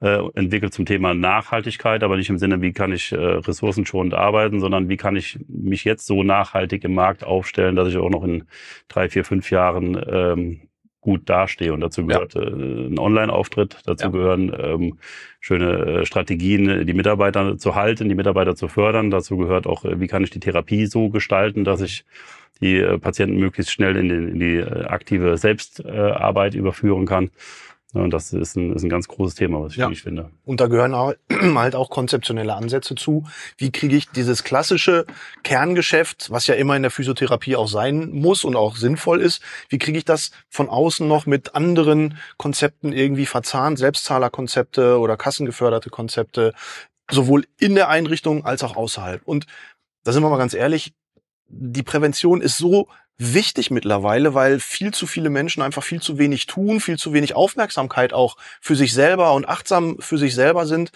[0.02, 4.60] äh, entwickelt zum Thema Nachhaltigkeit, aber nicht im Sinne, wie kann ich äh, ressourcenschonend arbeiten,
[4.60, 8.24] sondern wie kann ich mich jetzt so nachhaltig im Markt aufstellen, dass ich auch noch
[8.24, 8.44] in
[8.90, 10.62] drei, vier, fünf Jahren ähm,
[11.02, 11.74] gut dastehe.
[11.74, 12.42] Und dazu gehört ja.
[12.42, 14.12] äh, ein Online-Auftritt, dazu ja.
[14.12, 14.98] gehören ähm,
[15.40, 19.10] schöne äh, Strategien, die Mitarbeiter zu halten, die Mitarbeiter zu fördern.
[19.10, 22.06] Dazu gehört auch, äh, wie kann ich die Therapie so gestalten, dass ich
[22.60, 27.30] die Patienten möglichst schnell in die, in die aktive Selbstarbeit überführen kann.
[27.94, 29.90] Und das ist ein, ist ein ganz großes Thema, was ich, ja.
[29.90, 30.30] finde.
[30.44, 30.94] Und da gehören
[31.56, 33.26] halt auch konzeptionelle Ansätze zu.
[33.58, 35.06] Wie kriege ich dieses klassische
[35.44, 39.78] Kerngeschäft, was ja immer in der Physiotherapie auch sein muss und auch sinnvoll ist, wie
[39.78, 46.54] kriege ich das von außen noch mit anderen Konzepten irgendwie verzahnt, Selbstzahlerkonzepte oder kassengeförderte Konzepte,
[47.10, 49.22] sowohl in der Einrichtung als auch außerhalb.
[49.26, 49.46] Und
[50.04, 50.94] da sind wir mal ganz ehrlich,
[51.48, 56.46] die Prävention ist so wichtig mittlerweile, weil viel zu viele Menschen einfach viel zu wenig
[56.46, 60.92] tun, viel zu wenig Aufmerksamkeit auch für sich selber und achtsam für sich selber sind.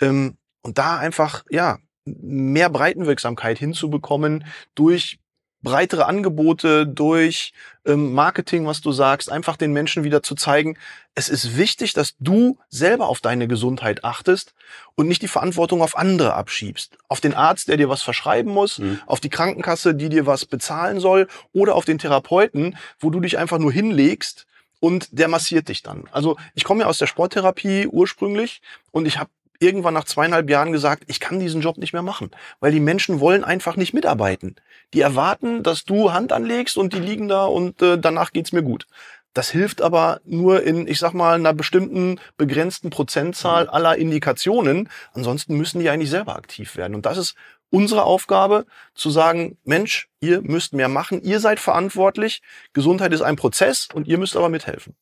[0.00, 5.18] Ähm, und da einfach, ja, mehr Breitenwirksamkeit hinzubekommen durch
[5.62, 7.52] breitere Angebote, durch
[7.84, 10.76] ähm, Marketing, was du sagst, einfach den Menschen wieder zu zeigen,
[11.14, 14.54] es ist wichtig, dass du selber auf deine Gesundheit achtest
[14.94, 16.98] und nicht die Verantwortung auf andere abschiebst.
[17.08, 19.00] Auf den Arzt, der dir was verschreiben muss, mhm.
[19.06, 23.38] auf die Krankenkasse, die dir was bezahlen soll oder auf den Therapeuten, wo du dich
[23.38, 24.46] einfach nur hinlegst
[24.80, 26.04] und der massiert dich dann.
[26.12, 30.72] Also ich komme ja aus der Sporttherapie ursprünglich und ich habe irgendwann nach zweieinhalb Jahren
[30.72, 34.56] gesagt, ich kann diesen Job nicht mehr machen, weil die Menschen wollen einfach nicht mitarbeiten.
[34.94, 38.62] Die erwarten, dass du Hand anlegst und die liegen da und äh, danach geht's mir
[38.62, 38.86] gut.
[39.36, 43.70] Das hilft aber nur in, ich sag mal, einer bestimmten begrenzten Prozentzahl mhm.
[43.70, 44.88] aller Indikationen.
[45.12, 46.94] Ansonsten müssen die eigentlich selber aktiv werden.
[46.94, 47.34] Und das ist
[47.68, 48.64] unsere Aufgabe,
[48.94, 52.40] zu sagen, Mensch, ihr müsst mehr machen, ihr seid verantwortlich,
[52.72, 54.96] Gesundheit ist ein Prozess und ihr müsst aber mithelfen.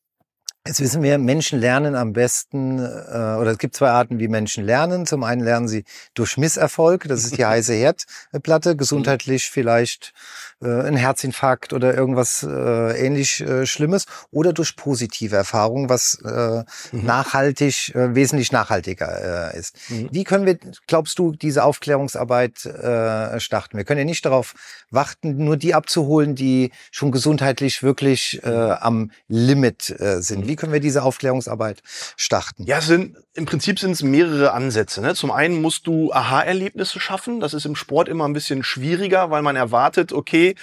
[0.66, 4.64] Jetzt wissen wir, Menschen lernen am besten, äh, oder es gibt zwei Arten, wie Menschen
[4.64, 5.04] lernen.
[5.04, 10.14] Zum einen lernen sie durch Misserfolg, das ist die heiße Herdplatte, gesundheitlich vielleicht
[10.62, 16.64] äh, ein Herzinfarkt oder irgendwas äh, ähnlich äh, Schlimmes oder durch positive Erfahrungen, was äh,
[16.92, 17.04] mhm.
[17.04, 19.76] nachhaltig, äh, wesentlich nachhaltiger äh, ist.
[19.88, 20.08] Mhm.
[20.12, 23.76] Wie können wir, glaubst du, diese Aufklärungsarbeit äh, starten?
[23.76, 24.54] Wir können ja nicht darauf
[24.90, 30.44] warten, nur die abzuholen, die schon gesundheitlich wirklich äh, am Limit äh, sind.
[30.44, 30.48] Mhm.
[30.48, 31.82] Wie können wir diese Aufklärungsarbeit
[32.16, 32.64] starten?
[32.64, 35.00] Ja, sind, im Prinzip sind es mehrere Ansätze.
[35.00, 35.14] Ne?
[35.14, 37.40] Zum einen musst du Aha-Erlebnisse schaffen.
[37.40, 40.53] Das ist im Sport immer ein bisschen schwieriger, weil man erwartet, okay,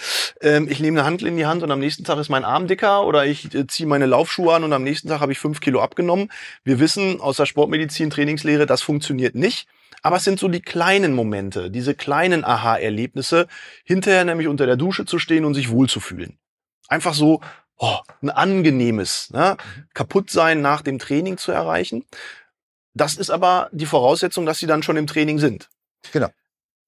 [0.42, 2.68] ähm, ich nehme eine Handel in die Hand und am nächsten Tag ist mein Arm
[2.68, 5.60] dicker oder ich äh, ziehe meine Laufschuhe an und am nächsten Tag habe ich fünf
[5.60, 6.32] Kilo abgenommen.
[6.64, 9.68] Wir wissen aus der Sportmedizin, Trainingslehre, das funktioniert nicht.
[10.04, 13.48] Aber es sind so die kleinen Momente, diese kleinen Aha-Erlebnisse,
[13.84, 16.40] hinterher nämlich unter der Dusche zu stehen und sich wohlzufühlen.
[16.88, 17.42] Einfach so,
[17.78, 19.58] oh, ein angenehmes ne?
[19.94, 22.06] Kaputtsein nach dem Training zu erreichen.
[22.94, 25.70] Das ist aber die Voraussetzung, dass sie dann schon im Training sind.
[26.12, 26.30] Genau.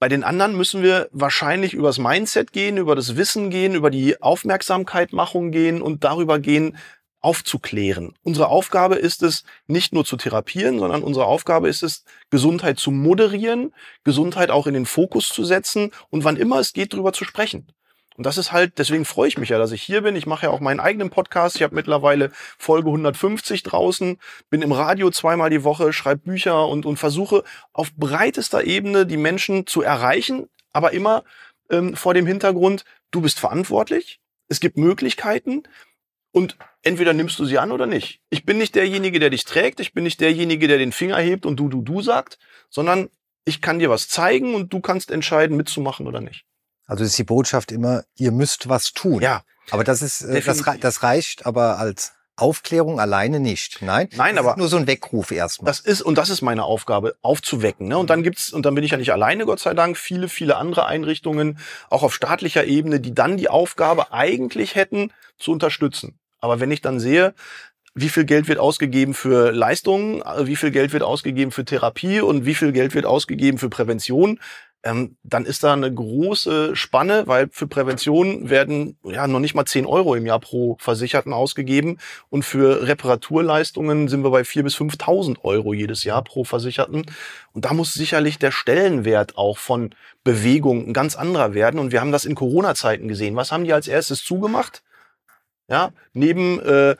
[0.03, 4.21] Bei den anderen müssen wir wahrscheinlich übers Mindset gehen, über das Wissen gehen, über die
[4.21, 6.75] Aufmerksamkeitmachung gehen und darüber gehen,
[7.21, 8.13] aufzuklären.
[8.21, 12.91] Unsere Aufgabe ist es, nicht nur zu therapieren, sondern unsere Aufgabe ist es, Gesundheit zu
[12.91, 17.23] moderieren, Gesundheit auch in den Fokus zu setzen und wann immer es geht, darüber zu
[17.23, 17.71] sprechen.
[18.17, 20.15] Und das ist halt, deswegen freue ich mich ja, dass ich hier bin.
[20.15, 21.55] Ich mache ja auch meinen eigenen Podcast.
[21.55, 26.85] Ich habe mittlerweile Folge 150 draußen, bin im Radio zweimal die Woche, schreibe Bücher und,
[26.85, 31.23] und versuche auf breitester Ebene die Menschen zu erreichen, aber immer
[31.69, 35.63] ähm, vor dem Hintergrund, du bist verantwortlich, es gibt Möglichkeiten
[36.31, 38.21] und entweder nimmst du sie an oder nicht.
[38.29, 41.45] Ich bin nicht derjenige, der dich trägt, ich bin nicht derjenige, der den Finger hebt
[41.45, 42.37] und du, du, du sagt,
[42.69, 43.09] sondern
[43.45, 46.45] ich kann dir was zeigen und du kannst entscheiden, mitzumachen oder nicht.
[46.93, 49.19] Also ist die Botschaft immer, ihr müsst was tun.
[49.19, 49.41] Ja.
[49.71, 53.81] Aber das ist, äh, das, das reicht aber als Aufklärung alleine nicht.
[53.81, 55.71] Nein, Nein, aber nur so ein Weckruf erstmal.
[55.71, 57.87] Das ist und das ist meine Aufgabe, aufzuwecken.
[57.87, 57.97] Ne?
[57.97, 60.55] Und dann gibt's und dann bin ich ja nicht alleine, Gott sei Dank, viele, viele
[60.57, 61.57] andere Einrichtungen,
[61.89, 66.19] auch auf staatlicher Ebene, die dann die Aufgabe eigentlich hätten, zu unterstützen.
[66.41, 67.33] Aber wenn ich dann sehe,
[67.95, 72.45] wie viel Geld wird ausgegeben für Leistungen, wie viel Geld wird ausgegeben für Therapie und
[72.45, 74.39] wie viel Geld wird ausgegeben für Prävention,
[74.85, 79.65] ähm, dann ist da eine große Spanne, weil für Prävention werden ja noch nicht mal
[79.65, 84.75] 10 Euro im Jahr pro Versicherten ausgegeben und für Reparaturleistungen sind wir bei 4.000 bis
[84.75, 87.05] 5.000 Euro jedes Jahr pro Versicherten.
[87.53, 91.79] Und da muss sicherlich der Stellenwert auch von Bewegung ein ganz anderer werden.
[91.79, 93.37] Und wir haben das in Corona-Zeiten gesehen.
[93.37, 94.83] Was haben die als erstes zugemacht?
[95.69, 96.97] Ja, neben äh,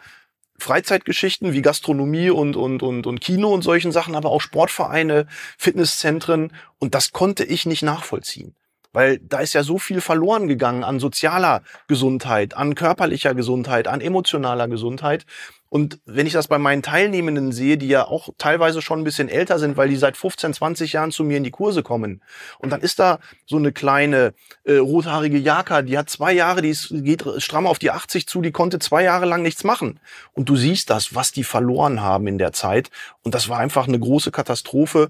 [0.58, 6.54] Freizeitgeschichten wie Gastronomie und, und, und, und Kino und solchen Sachen, aber auch Sportvereine, Fitnesszentren.
[6.80, 8.56] Und das konnte ich nicht nachvollziehen.
[8.94, 14.02] Weil da ist ja so viel verloren gegangen an sozialer Gesundheit, an körperlicher Gesundheit, an
[14.02, 15.26] emotionaler Gesundheit.
[15.74, 19.28] Und wenn ich das bei meinen Teilnehmenden sehe, die ja auch teilweise schon ein bisschen
[19.28, 22.22] älter sind, weil die seit 15, 20 Jahren zu mir in die Kurse kommen.
[22.60, 26.70] Und dann ist da so eine kleine äh, rothaarige Jaka, die hat zwei Jahre, die
[26.70, 30.00] ist, geht stramm auf die 80 zu, die konnte zwei Jahre lang nichts machen.
[30.34, 32.92] Und du siehst das, was die verloren haben in der Zeit.
[33.24, 35.10] Und das war einfach eine große Katastrophe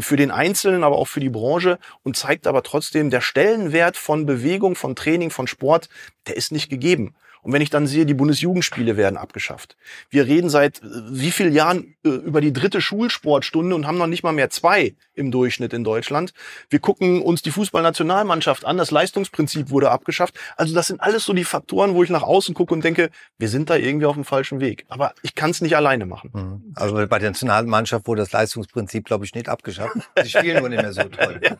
[0.00, 4.26] für den Einzelnen, aber auch für die Branche und zeigt aber trotzdem, der Stellenwert von
[4.26, 5.88] Bewegung, von Training, von Sport,
[6.26, 7.14] der ist nicht gegeben.
[7.42, 9.76] Und wenn ich dann sehe, die Bundesjugendspiele werden abgeschafft.
[10.10, 14.06] Wir reden seit äh, wie vielen Jahren äh, über die dritte Schulsportstunde und haben noch
[14.06, 16.32] nicht mal mehr zwei im Durchschnitt in Deutschland.
[16.68, 20.34] Wir gucken uns die Fußballnationalmannschaft an, das Leistungsprinzip wurde abgeschafft.
[20.56, 23.48] Also das sind alles so die Faktoren, wo ich nach außen gucke und denke, wir
[23.48, 24.84] sind da irgendwie auf dem falschen Weg.
[24.88, 26.30] Aber ich kann es nicht alleine machen.
[26.32, 26.72] Mhm.
[26.74, 29.96] Also bei der Nationalmannschaft wurde das Leistungsprinzip, glaube ich, nicht abgeschafft.
[30.22, 31.40] Sie spielen nur nicht mehr so toll.
[31.42, 31.56] ja,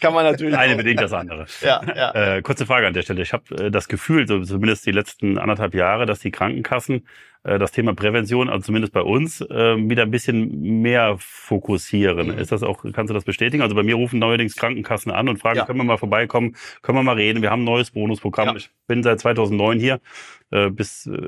[0.00, 0.56] kann man natürlich.
[0.56, 1.46] Eine bedingt das andere.
[1.60, 2.36] Ja, ja.
[2.36, 3.22] Äh, kurze Frage an der Stelle.
[3.22, 7.06] Ich habe äh, das Gefühl, so zumindest die letzten letzten anderthalb Jahre, dass die Krankenkassen
[7.44, 12.28] äh, das Thema Prävention, also zumindest bei uns, äh, wieder ein bisschen mehr fokussieren.
[12.28, 12.38] Mhm.
[12.38, 13.62] Ist das auch, kannst du das bestätigen?
[13.62, 15.64] Also bei mir rufen neuerdings Krankenkassen an und fragen, ja.
[15.64, 18.48] können wir mal vorbeikommen, können wir mal reden, wir haben ein neues Bonusprogramm.
[18.48, 18.56] Ja.
[18.56, 20.00] Ich bin seit 2009 hier.
[20.50, 21.18] Äh, bis äh,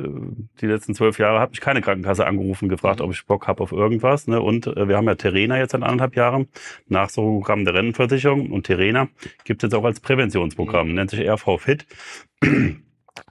[0.60, 3.06] die letzten zwölf Jahre hat mich keine Krankenkasse angerufen, gefragt, mhm.
[3.06, 4.26] ob ich Bock habe auf irgendwas.
[4.26, 4.40] Ne?
[4.40, 6.48] Und wir haben ja Terena jetzt seit anderthalb Jahren,
[6.88, 8.50] Nachsorgeprogramm der Rentenversicherung.
[8.50, 9.08] Und Terena
[9.44, 10.94] gibt es jetzt auch als Präventionsprogramm, mhm.
[10.94, 11.86] nennt sich RV Fit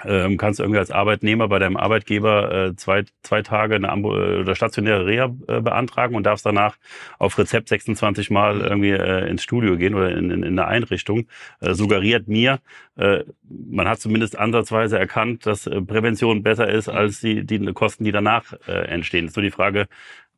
[0.05, 4.15] ähm, kannst du irgendwie als Arbeitnehmer bei deinem Arbeitgeber äh, zwei, zwei Tage eine Ambu
[4.15, 6.77] äh, oder stationäre Reha äh, beantragen und darfst danach
[7.19, 11.27] auf Rezept 26 Mal irgendwie äh, ins Studio gehen oder in, in, in eine Einrichtung.
[11.59, 12.59] Äh, suggeriert mir,
[12.95, 18.03] äh, man hat zumindest ansatzweise erkannt, dass äh, Prävention besser ist als die, die Kosten,
[18.03, 19.25] die danach äh, entstehen.
[19.25, 19.87] Das ist so die Frage,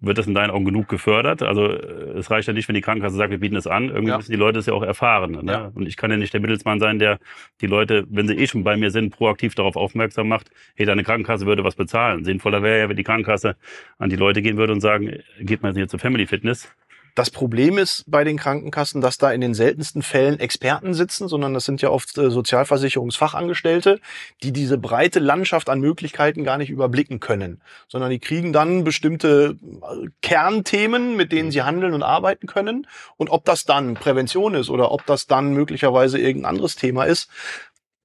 [0.02, 1.44] wird das in deinen Augen genug gefördert?
[1.44, 3.90] Also äh, es reicht ja nicht, wenn die Krankenkasse sagt, wir bieten es an.
[3.90, 4.18] Irgendwie ja.
[4.18, 5.32] müssen die Leute es ja auch erfahren.
[5.44, 5.52] Ne?
[5.52, 5.72] Ja.
[5.74, 7.20] Und ich kann ja nicht der Mittelsmann sein, der
[7.62, 11.04] die Leute, wenn sie eh schon bei mir sind, proaktiv darauf aufmerksam macht, hey, deine
[11.04, 12.24] Krankenkasse würde was bezahlen.
[12.24, 13.56] Sinnvoller wäre ja, wenn die Krankenkasse
[13.98, 16.74] an die Leute gehen würde und sagen, geht mal jetzt zur Family Fitness
[17.16, 21.54] Das Problem ist bei den Krankenkassen, dass da in den seltensten Fällen Experten sitzen, sondern
[21.54, 24.00] das sind ja oft äh, Sozialversicherungsfachangestellte,
[24.44, 29.58] die diese breite Landschaft an Möglichkeiten gar nicht überblicken können, sondern die kriegen dann bestimmte
[29.62, 32.88] äh, Kernthemen, mit denen sie handeln und arbeiten können.
[33.18, 37.30] Und ob das dann Prävention ist oder ob das dann möglicherweise irgendein anderes Thema ist,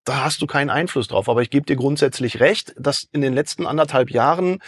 [0.04, 1.28] da hast du keinen Einfluss drauf.
[1.28, 4.60] Aber ich gebe dir grundsätzlich recht, dass in den letzten anderthalb Jahren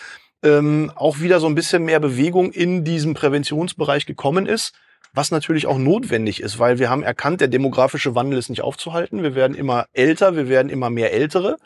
[0.47, 4.75] ähm, auch wieder so ein bisschen mehr Bewegung in diesem Präventionsbereich gekommen ist,
[5.13, 9.23] was natürlich auch notwendig ist, weil wir haben erkannt, der demografische Wandel ist nicht aufzuhalten.
[9.23, 11.57] Wir werden immer älter, wir werden immer mehr Ältere.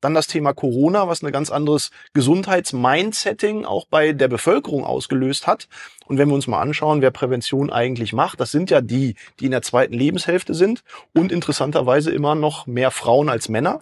[0.00, 5.68] Dann das Thema Corona, was ein ganz anderes Gesundheitsmindsetting auch bei der Bevölkerung ausgelöst hat.
[6.06, 9.44] Und wenn wir uns mal anschauen, wer Prävention eigentlich macht, das sind ja die, die
[9.44, 13.80] in der zweiten Lebenshälfte sind und interessanterweise immer noch mehr Frauen als Männer.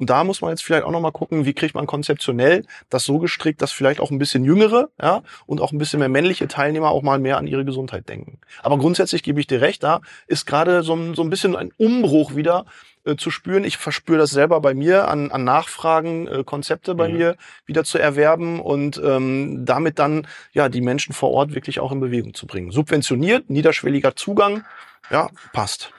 [0.00, 3.18] Und da muss man jetzt vielleicht auch nochmal gucken, wie kriegt man konzeptionell das so
[3.18, 6.88] gestrickt, dass vielleicht auch ein bisschen jüngere ja, und auch ein bisschen mehr männliche Teilnehmer
[6.88, 8.38] auch mal mehr an ihre Gesundheit denken.
[8.62, 11.70] Aber grundsätzlich gebe ich dir recht, da ist gerade so, ein, so ein bisschen ein
[11.76, 12.64] Umbruch wieder
[13.04, 13.62] äh, zu spüren.
[13.64, 17.16] Ich verspüre das selber bei mir, an, an Nachfragen, äh, Konzepte bei mhm.
[17.18, 17.36] mir
[17.66, 22.00] wieder zu erwerben und ähm, damit dann ja die Menschen vor Ort wirklich auch in
[22.00, 22.70] Bewegung zu bringen.
[22.70, 24.64] Subventioniert, niederschwelliger Zugang,
[25.10, 25.92] ja, passt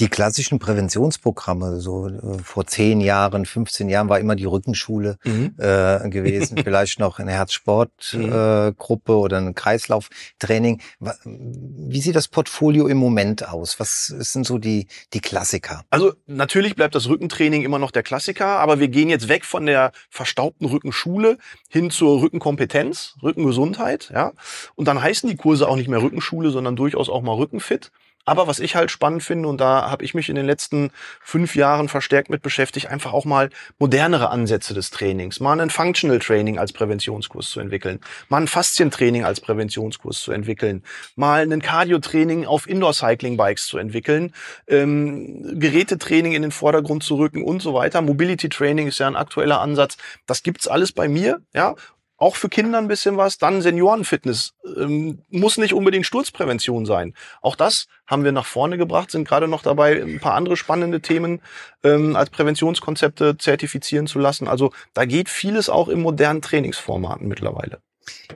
[0.00, 5.54] die klassischen Präventionsprogramme, so äh, vor zehn Jahren, 15 Jahren war immer die Rückenschule mhm.
[5.58, 9.18] äh, gewesen, vielleicht noch eine Herzsportgruppe mhm.
[9.18, 10.82] äh, oder ein Kreislauftraining.
[11.24, 13.78] Wie sieht das Portfolio im Moment aus?
[13.78, 15.84] Was sind so die, die Klassiker?
[15.90, 19.66] Also natürlich bleibt das Rückentraining immer noch der Klassiker, aber wir gehen jetzt weg von
[19.66, 24.32] der verstaubten Rückenschule hin zur Rückenkompetenz, Rückengesundheit, ja.
[24.74, 27.92] Und dann heißen die Kurse auch nicht mehr Rückenschule, sondern durchaus auch mal Rückenfit.
[28.24, 31.54] Aber was ich halt spannend finde, und da habe ich mich in den letzten fünf
[31.54, 36.58] Jahren verstärkt mit beschäftigt, einfach auch mal modernere Ansätze des Trainings, mal ein Functional Training
[36.58, 40.82] als Präventionskurs zu entwickeln, mal ein Faszientraining als Präventionskurs zu entwickeln,
[41.16, 44.32] mal ein Cardio-Training auf Indoor-Cycling-Bikes zu entwickeln,
[44.68, 48.00] ähm, Gerätetraining in den Vordergrund zu rücken und so weiter.
[48.00, 49.96] Mobility-Training ist ja ein aktueller Ansatz.
[50.26, 51.74] Das gibt's alles bei mir, ja
[52.16, 53.38] auch für Kinder ein bisschen was.
[53.38, 54.52] Dann Seniorenfitness.
[54.76, 57.14] Ähm, muss nicht unbedingt Sturzprävention sein.
[57.42, 61.00] Auch das haben wir nach vorne gebracht, sind gerade noch dabei, ein paar andere spannende
[61.00, 61.40] Themen
[61.82, 64.48] ähm, als Präventionskonzepte zertifizieren zu lassen.
[64.48, 67.80] Also da geht vieles auch in modernen Trainingsformaten mittlerweile.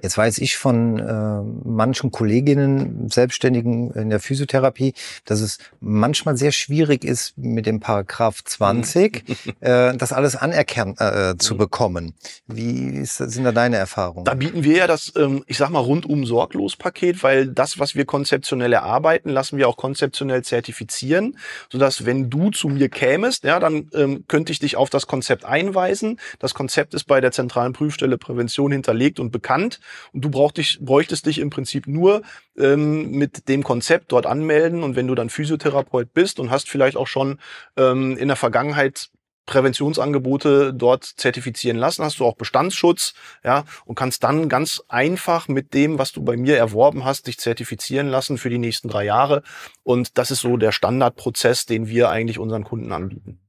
[0.02, 6.52] Jetzt weiß ich von äh, manchen Kolleginnen, Selbstständigen in der Physiotherapie, dass es manchmal sehr
[6.52, 9.24] schwierig ist, mit dem Paragraph 20
[9.60, 11.58] äh, das alles anerkannt äh, zu mhm.
[11.58, 12.14] bekommen.
[12.46, 14.24] Wie ist, sind da deine Erfahrungen?
[14.24, 17.94] Da bieten wir ja das, ähm, ich sag mal, rundum sorglos Paket, weil das, was
[17.94, 21.38] wir konzeptionell erarbeiten, lassen wir auch konzeptionell zertifizieren,
[21.70, 25.44] sodass wenn du zu mir kämest, ja, dann ähm, könnte ich dich auf das Konzept
[25.44, 26.20] einweisen.
[26.38, 29.80] Das Konzept ist bei der zentralen Prüfstelle Prävention hinterlegt und bekannt bekannt
[30.12, 32.22] und du braucht dich, bräuchtest dich im Prinzip nur
[32.56, 36.96] ähm, mit dem Konzept dort anmelden und wenn du dann Physiotherapeut bist und hast vielleicht
[36.96, 37.38] auch schon
[37.76, 39.10] ähm, in der Vergangenheit
[39.46, 45.72] Präventionsangebote dort zertifizieren lassen, hast du auch Bestandsschutz, ja, und kannst dann ganz einfach mit
[45.72, 49.42] dem, was du bei mir erworben hast, dich zertifizieren lassen für die nächsten drei Jahre.
[49.84, 53.40] Und das ist so der Standardprozess, den wir eigentlich unseren Kunden anbieten.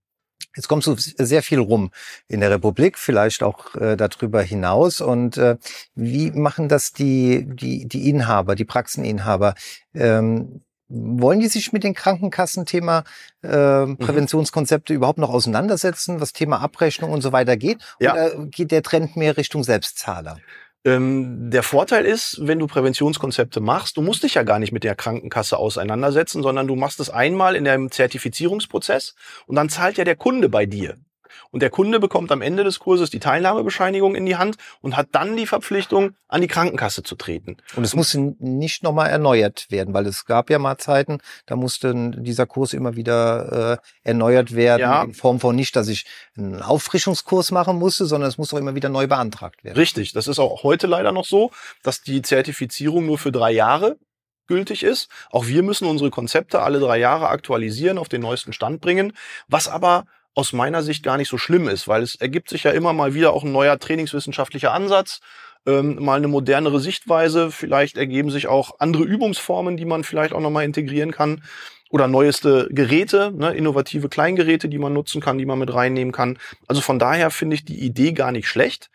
[0.60, 1.89] Jetzt kommst du sehr viel rum
[2.28, 5.00] in der Republik, vielleicht auch äh, darüber hinaus.
[5.00, 5.56] Und äh,
[5.95, 9.56] wie machen das die, die, die Inhaber, die Praxeninhaber?
[9.93, 13.06] Ähm, wollen die sich mit dem Krankenkassenthema
[13.41, 13.48] äh.
[13.95, 14.98] Präventionskonzepte mhm.
[14.98, 17.78] überhaupt noch auseinandersetzen, was Thema Abrechnung und so weiter geht?
[18.02, 18.12] Ja.
[18.12, 20.39] Oder geht der Trend mehr Richtung Selbstzahler?
[20.86, 24.84] Ähm, der Vorteil ist, wenn du Präventionskonzepte machst, du musst dich ja gar nicht mit
[24.84, 29.15] der Krankenkasse auseinandersetzen, sondern du machst es einmal in deinem Zertifizierungsprozess
[29.46, 30.98] und dann zahlt ja der Kunde bei dir.
[31.52, 35.10] Und der Kunde bekommt am Ende des Kurses die Teilnahmebescheinigung in die Hand und hat
[35.12, 37.58] dann die Verpflichtung, an die Krankenkasse zu treten.
[37.76, 42.12] Und es musste nicht nochmal erneuert werden, weil es gab ja mal Zeiten, da musste
[42.18, 45.04] dieser Kurs immer wieder äh, erneuert werden, ja.
[45.04, 46.06] in Form von nicht, dass ich
[46.38, 49.76] einen Auffrischungskurs machen musste, sondern es muss auch immer wieder neu beantragt werden.
[49.76, 53.98] Richtig, das ist auch heute leider noch so, dass die Zertifizierung nur für drei Jahre
[54.50, 55.08] gültig ist.
[55.32, 59.13] Auch wir müssen unsere Konzepte alle drei Jahre aktualisieren, auf den neuesten Stand bringen,
[59.48, 60.06] was aber
[60.39, 63.13] aus meiner Sicht gar nicht so schlimm ist, weil es ergibt sich ja immer mal
[63.13, 65.19] wieder auch ein neuer trainingswissenschaftlicher Ansatz,
[65.65, 70.39] ähm, mal eine modernere Sichtweise, vielleicht ergeben sich auch andere Übungsformen, die man vielleicht auch
[70.39, 71.43] nochmal integrieren kann
[71.89, 76.38] oder neueste Geräte, ne, innovative Kleingeräte, die man nutzen kann, die man mit reinnehmen kann.
[76.70, 78.89] Also von daher finde ich die Idee gar nicht schlecht.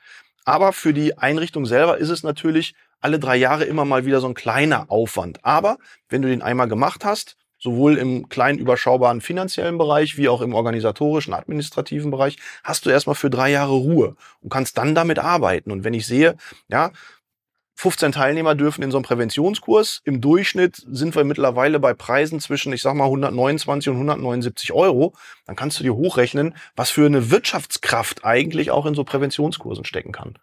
[0.47, 4.29] Aber für die Einrichtung selber ist es natürlich alle drei Jahre immer mal wieder so
[4.29, 5.45] ein kleiner Aufwand.
[5.45, 5.77] Aber
[6.09, 10.55] wenn du den einmal gemacht hast, sowohl im kleinen überschaubaren finanziellen Bereich wie auch im
[10.55, 15.73] organisatorischen, administrativen Bereich, hast du erstmal für drei Jahre Ruhe und kannst dann damit arbeiten.
[15.73, 16.37] Und wenn ich sehe,
[16.69, 16.93] ja,
[17.77, 20.01] 15 Teilnehmer dürfen in so einem Präventionskurs.
[20.05, 25.15] Im Durchschnitt sind wir mittlerweile bei Preisen zwischen, ich sag mal, 129 und 179 Euro.
[25.47, 30.13] Dann kannst du dir hochrechnen, was für eine Wirtschaftskraft eigentlich auch in so Präventionskursen stecken
[30.13, 30.39] kann.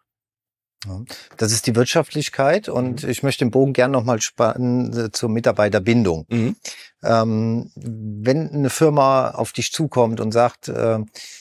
[1.38, 3.10] Das ist die Wirtschaftlichkeit und mhm.
[3.10, 6.26] ich möchte den Bogen gerne nochmal spannen äh, zur Mitarbeiterbindung.
[6.30, 6.56] Mhm.
[7.04, 11.00] Ähm, wenn eine Firma auf dich zukommt und sagt, äh,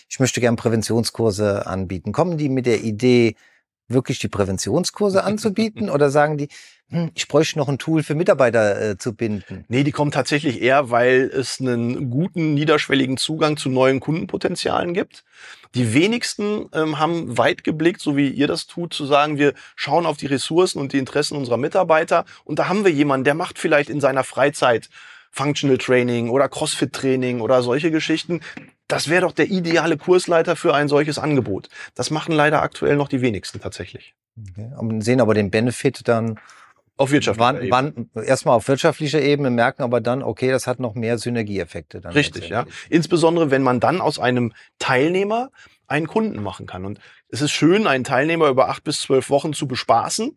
[0.09, 3.36] ich möchte gerne Präventionskurse anbieten, kommen die mit der Idee,
[3.88, 6.49] wirklich die Präventionskurse anzubieten oder sagen die,
[6.91, 9.64] hm, ich bräuchte noch ein Tool für Mitarbeiter äh, zu binden?
[9.68, 15.24] Nee, die kommen tatsächlich eher, weil es einen guten, niederschwelligen Zugang zu neuen Kundenpotenzialen gibt.
[15.75, 20.05] Die wenigsten ähm, haben weit geblickt, so wie ihr das tut, zu sagen, wir schauen
[20.05, 22.25] auf die Ressourcen und die Interessen unserer Mitarbeiter.
[22.45, 24.89] Und da haben wir jemanden, der macht vielleicht in seiner Freizeit
[25.31, 28.41] Functional Training oder CrossFit Training oder solche Geschichten.
[28.89, 31.68] Das wäre doch der ideale Kursleiter für ein solches Angebot.
[31.95, 34.14] Das machen leider aktuell noch die wenigsten tatsächlich.
[34.37, 34.71] Okay.
[35.01, 36.41] sehen aber den Benefit dann
[37.01, 38.26] auf wirtschaftlicher wann, Ebene.
[38.26, 42.01] erstmal auf wirtschaftlicher Ebene, merken aber dann, okay, das hat noch mehr Synergieeffekte.
[42.01, 42.66] Dann Richtig, ja.
[42.90, 45.51] Insbesondere, wenn man dann aus einem Teilnehmer
[45.86, 46.84] einen Kunden machen kann.
[46.84, 50.36] Und es ist schön, einen Teilnehmer über acht bis zwölf Wochen zu bespaßen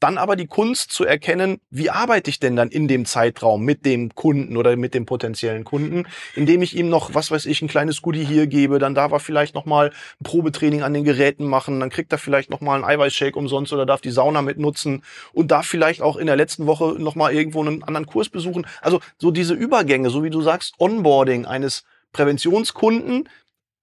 [0.00, 3.86] dann aber die Kunst zu erkennen, wie arbeite ich denn dann in dem Zeitraum mit
[3.86, 7.68] dem Kunden oder mit dem potenziellen Kunden, indem ich ihm noch, was weiß ich, ein
[7.68, 9.88] kleines Goodie hier gebe, dann darf er vielleicht nochmal
[10.20, 13.86] ein Probetraining an den Geräten machen, dann kriegt er vielleicht nochmal einen Eiweißshake umsonst oder
[13.86, 17.82] darf die Sauna mitnutzen und darf vielleicht auch in der letzten Woche nochmal irgendwo einen
[17.82, 18.66] anderen Kurs besuchen.
[18.82, 23.28] Also so diese Übergänge, so wie du sagst, Onboarding eines Präventionskunden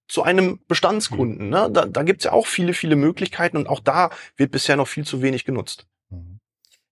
[0.06, 1.48] zu einem Bestandskunden.
[1.48, 1.68] Ne?
[1.72, 4.88] Da, da gibt es ja auch viele, viele Möglichkeiten und auch da wird bisher noch
[4.88, 5.86] viel zu wenig genutzt.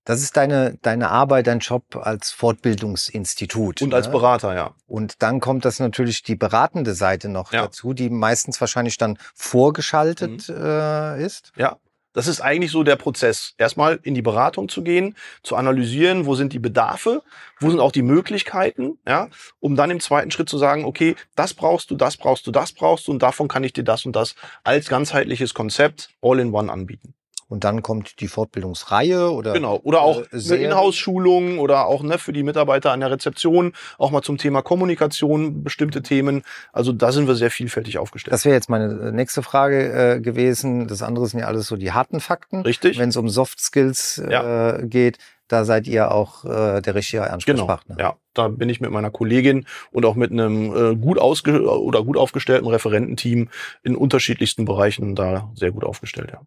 [0.05, 3.83] Das ist deine, deine Arbeit, dein Job als Fortbildungsinstitut.
[3.83, 4.13] Und als ne?
[4.13, 4.75] Berater, ja.
[4.87, 7.63] Und dann kommt das natürlich die beratende Seite noch ja.
[7.63, 10.57] dazu, die meistens wahrscheinlich dann vorgeschaltet mhm.
[10.57, 11.53] äh, ist.
[11.57, 11.77] Ja.
[12.15, 13.55] Das ist eigentlich so der Prozess.
[13.57, 17.23] Erstmal in die Beratung zu gehen, zu analysieren, wo sind die Bedarfe,
[17.59, 19.29] wo sind auch die Möglichkeiten, ja,
[19.61, 22.73] um dann im zweiten Schritt zu sagen, okay, das brauchst du, das brauchst du, das
[22.73, 26.53] brauchst du und davon kann ich dir das und das als ganzheitliches Konzept all in
[26.53, 27.15] one anbieten.
[27.53, 32.17] Und dann kommt die Fortbildungsreihe oder genau oder auch äh, eine Inhouse-Schulung oder auch ne,
[32.17, 36.45] für die Mitarbeiter an der Rezeption auch mal zum Thema Kommunikation bestimmte Themen.
[36.73, 38.33] Also da sind wir sehr vielfältig aufgestellt.
[38.33, 40.89] Das wäre jetzt meine äh, nächste Frage äh, gewesen.
[40.89, 42.63] Das andere sind ja alles so die harten Fakten.
[42.63, 42.99] Richtig.
[42.99, 44.79] Wenn es um Soft Skills äh, ja.
[44.79, 47.97] geht, da seid ihr auch äh, der richtige Ansprechpartner.
[47.97, 48.17] Genau, ja.
[48.33, 52.17] Da bin ich mit meiner Kollegin und auch mit einem äh, gut ausge oder gut
[52.17, 53.51] aufgestellten Referententeam
[53.83, 56.41] in unterschiedlichsten Bereichen da sehr gut aufgestellt, ja.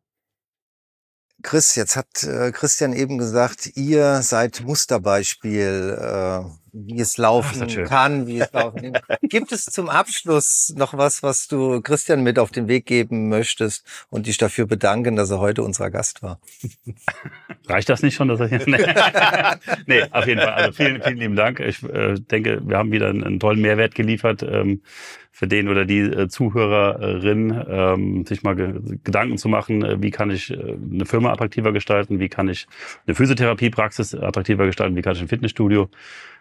[1.46, 6.40] Chris, jetzt hat äh, Christian eben gesagt, ihr seid Musterbeispiel, äh,
[6.74, 9.18] wie es laufen Ach, kann, wie es laufen kann.
[9.22, 13.86] Gibt es zum Abschluss noch was, was du Christian mit auf den Weg geben möchtest
[14.10, 16.40] und dich dafür bedanken, dass er heute unser Gast war?
[17.68, 18.66] Reicht das nicht schon, dass er hier...
[18.66, 20.54] Nee, nee auf jeden Fall.
[20.54, 21.60] Also vielen, vielen lieben Dank.
[21.60, 24.42] Ich äh, denke, wir haben wieder einen, einen tollen Mehrwert geliefert.
[24.42, 24.82] Ähm,
[25.36, 28.74] für den oder die äh, Zuhörerin, ähm, sich mal ge
[29.04, 32.68] Gedanken zu machen, äh, wie kann ich äh, eine Firma attraktiver gestalten, wie kann ich
[33.06, 35.90] eine Physiotherapiepraxis attraktiver gestalten, wie kann ich ein Fitnessstudio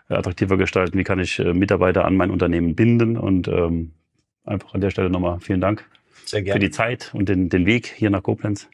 [0.08, 3.94] äh, attraktiver gestalten, wie kann ich äh, Mitarbeiter an mein Unternehmen binden und ähm,
[4.44, 5.84] einfach an der Stelle nochmal vielen Dank
[6.24, 6.60] Sehr gerne.
[6.60, 8.68] für die Zeit und den, den Weg hier nach Koblenz.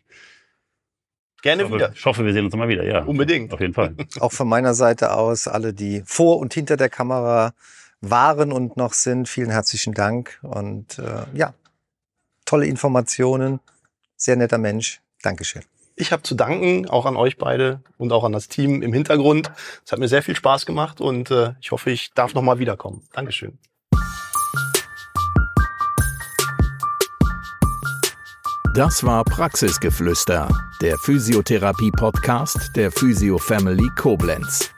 [1.40, 1.92] Gerne ich hoffe, wieder.
[1.94, 3.04] Ich hoffe, wir sehen uns mal wieder, ja.
[3.04, 3.54] Unbedingt.
[3.54, 3.94] Auf jeden Fall.
[4.18, 7.54] Auch von meiner Seite aus, alle, die vor und hinter der Kamera
[8.00, 9.28] waren und noch sind.
[9.28, 11.54] Vielen herzlichen Dank und äh, ja,
[12.44, 13.60] tolle Informationen,
[14.16, 15.00] sehr netter Mensch.
[15.22, 15.62] Dankeschön.
[15.96, 19.52] Ich habe zu danken, auch an euch beide und auch an das Team im Hintergrund.
[19.84, 22.58] Es hat mir sehr viel Spaß gemacht und äh, ich hoffe, ich darf noch mal
[22.58, 23.06] wiederkommen.
[23.12, 23.58] Dankeschön.
[28.74, 30.48] Das war Praxisgeflüster,
[30.80, 34.70] der Physiotherapie-Podcast der Physio Family Koblenz.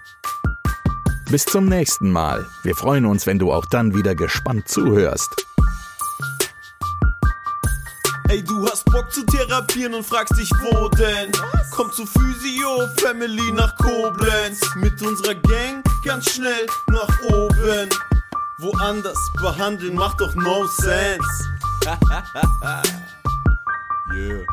[1.33, 2.47] Bis zum nächsten Mal.
[2.63, 5.47] Wir freuen uns, wenn du auch dann wieder gespannt zuhörst.
[8.29, 11.33] Ey, du hast Bock zu therapieren und fragst dich, wo denn?
[11.71, 14.61] Komm zu Physio Family nach Koblenz.
[14.77, 17.89] Mit unserer Gang ganz schnell nach oben.
[18.59, 21.49] Woanders behandeln macht doch no sense.
[24.15, 24.45] yeah.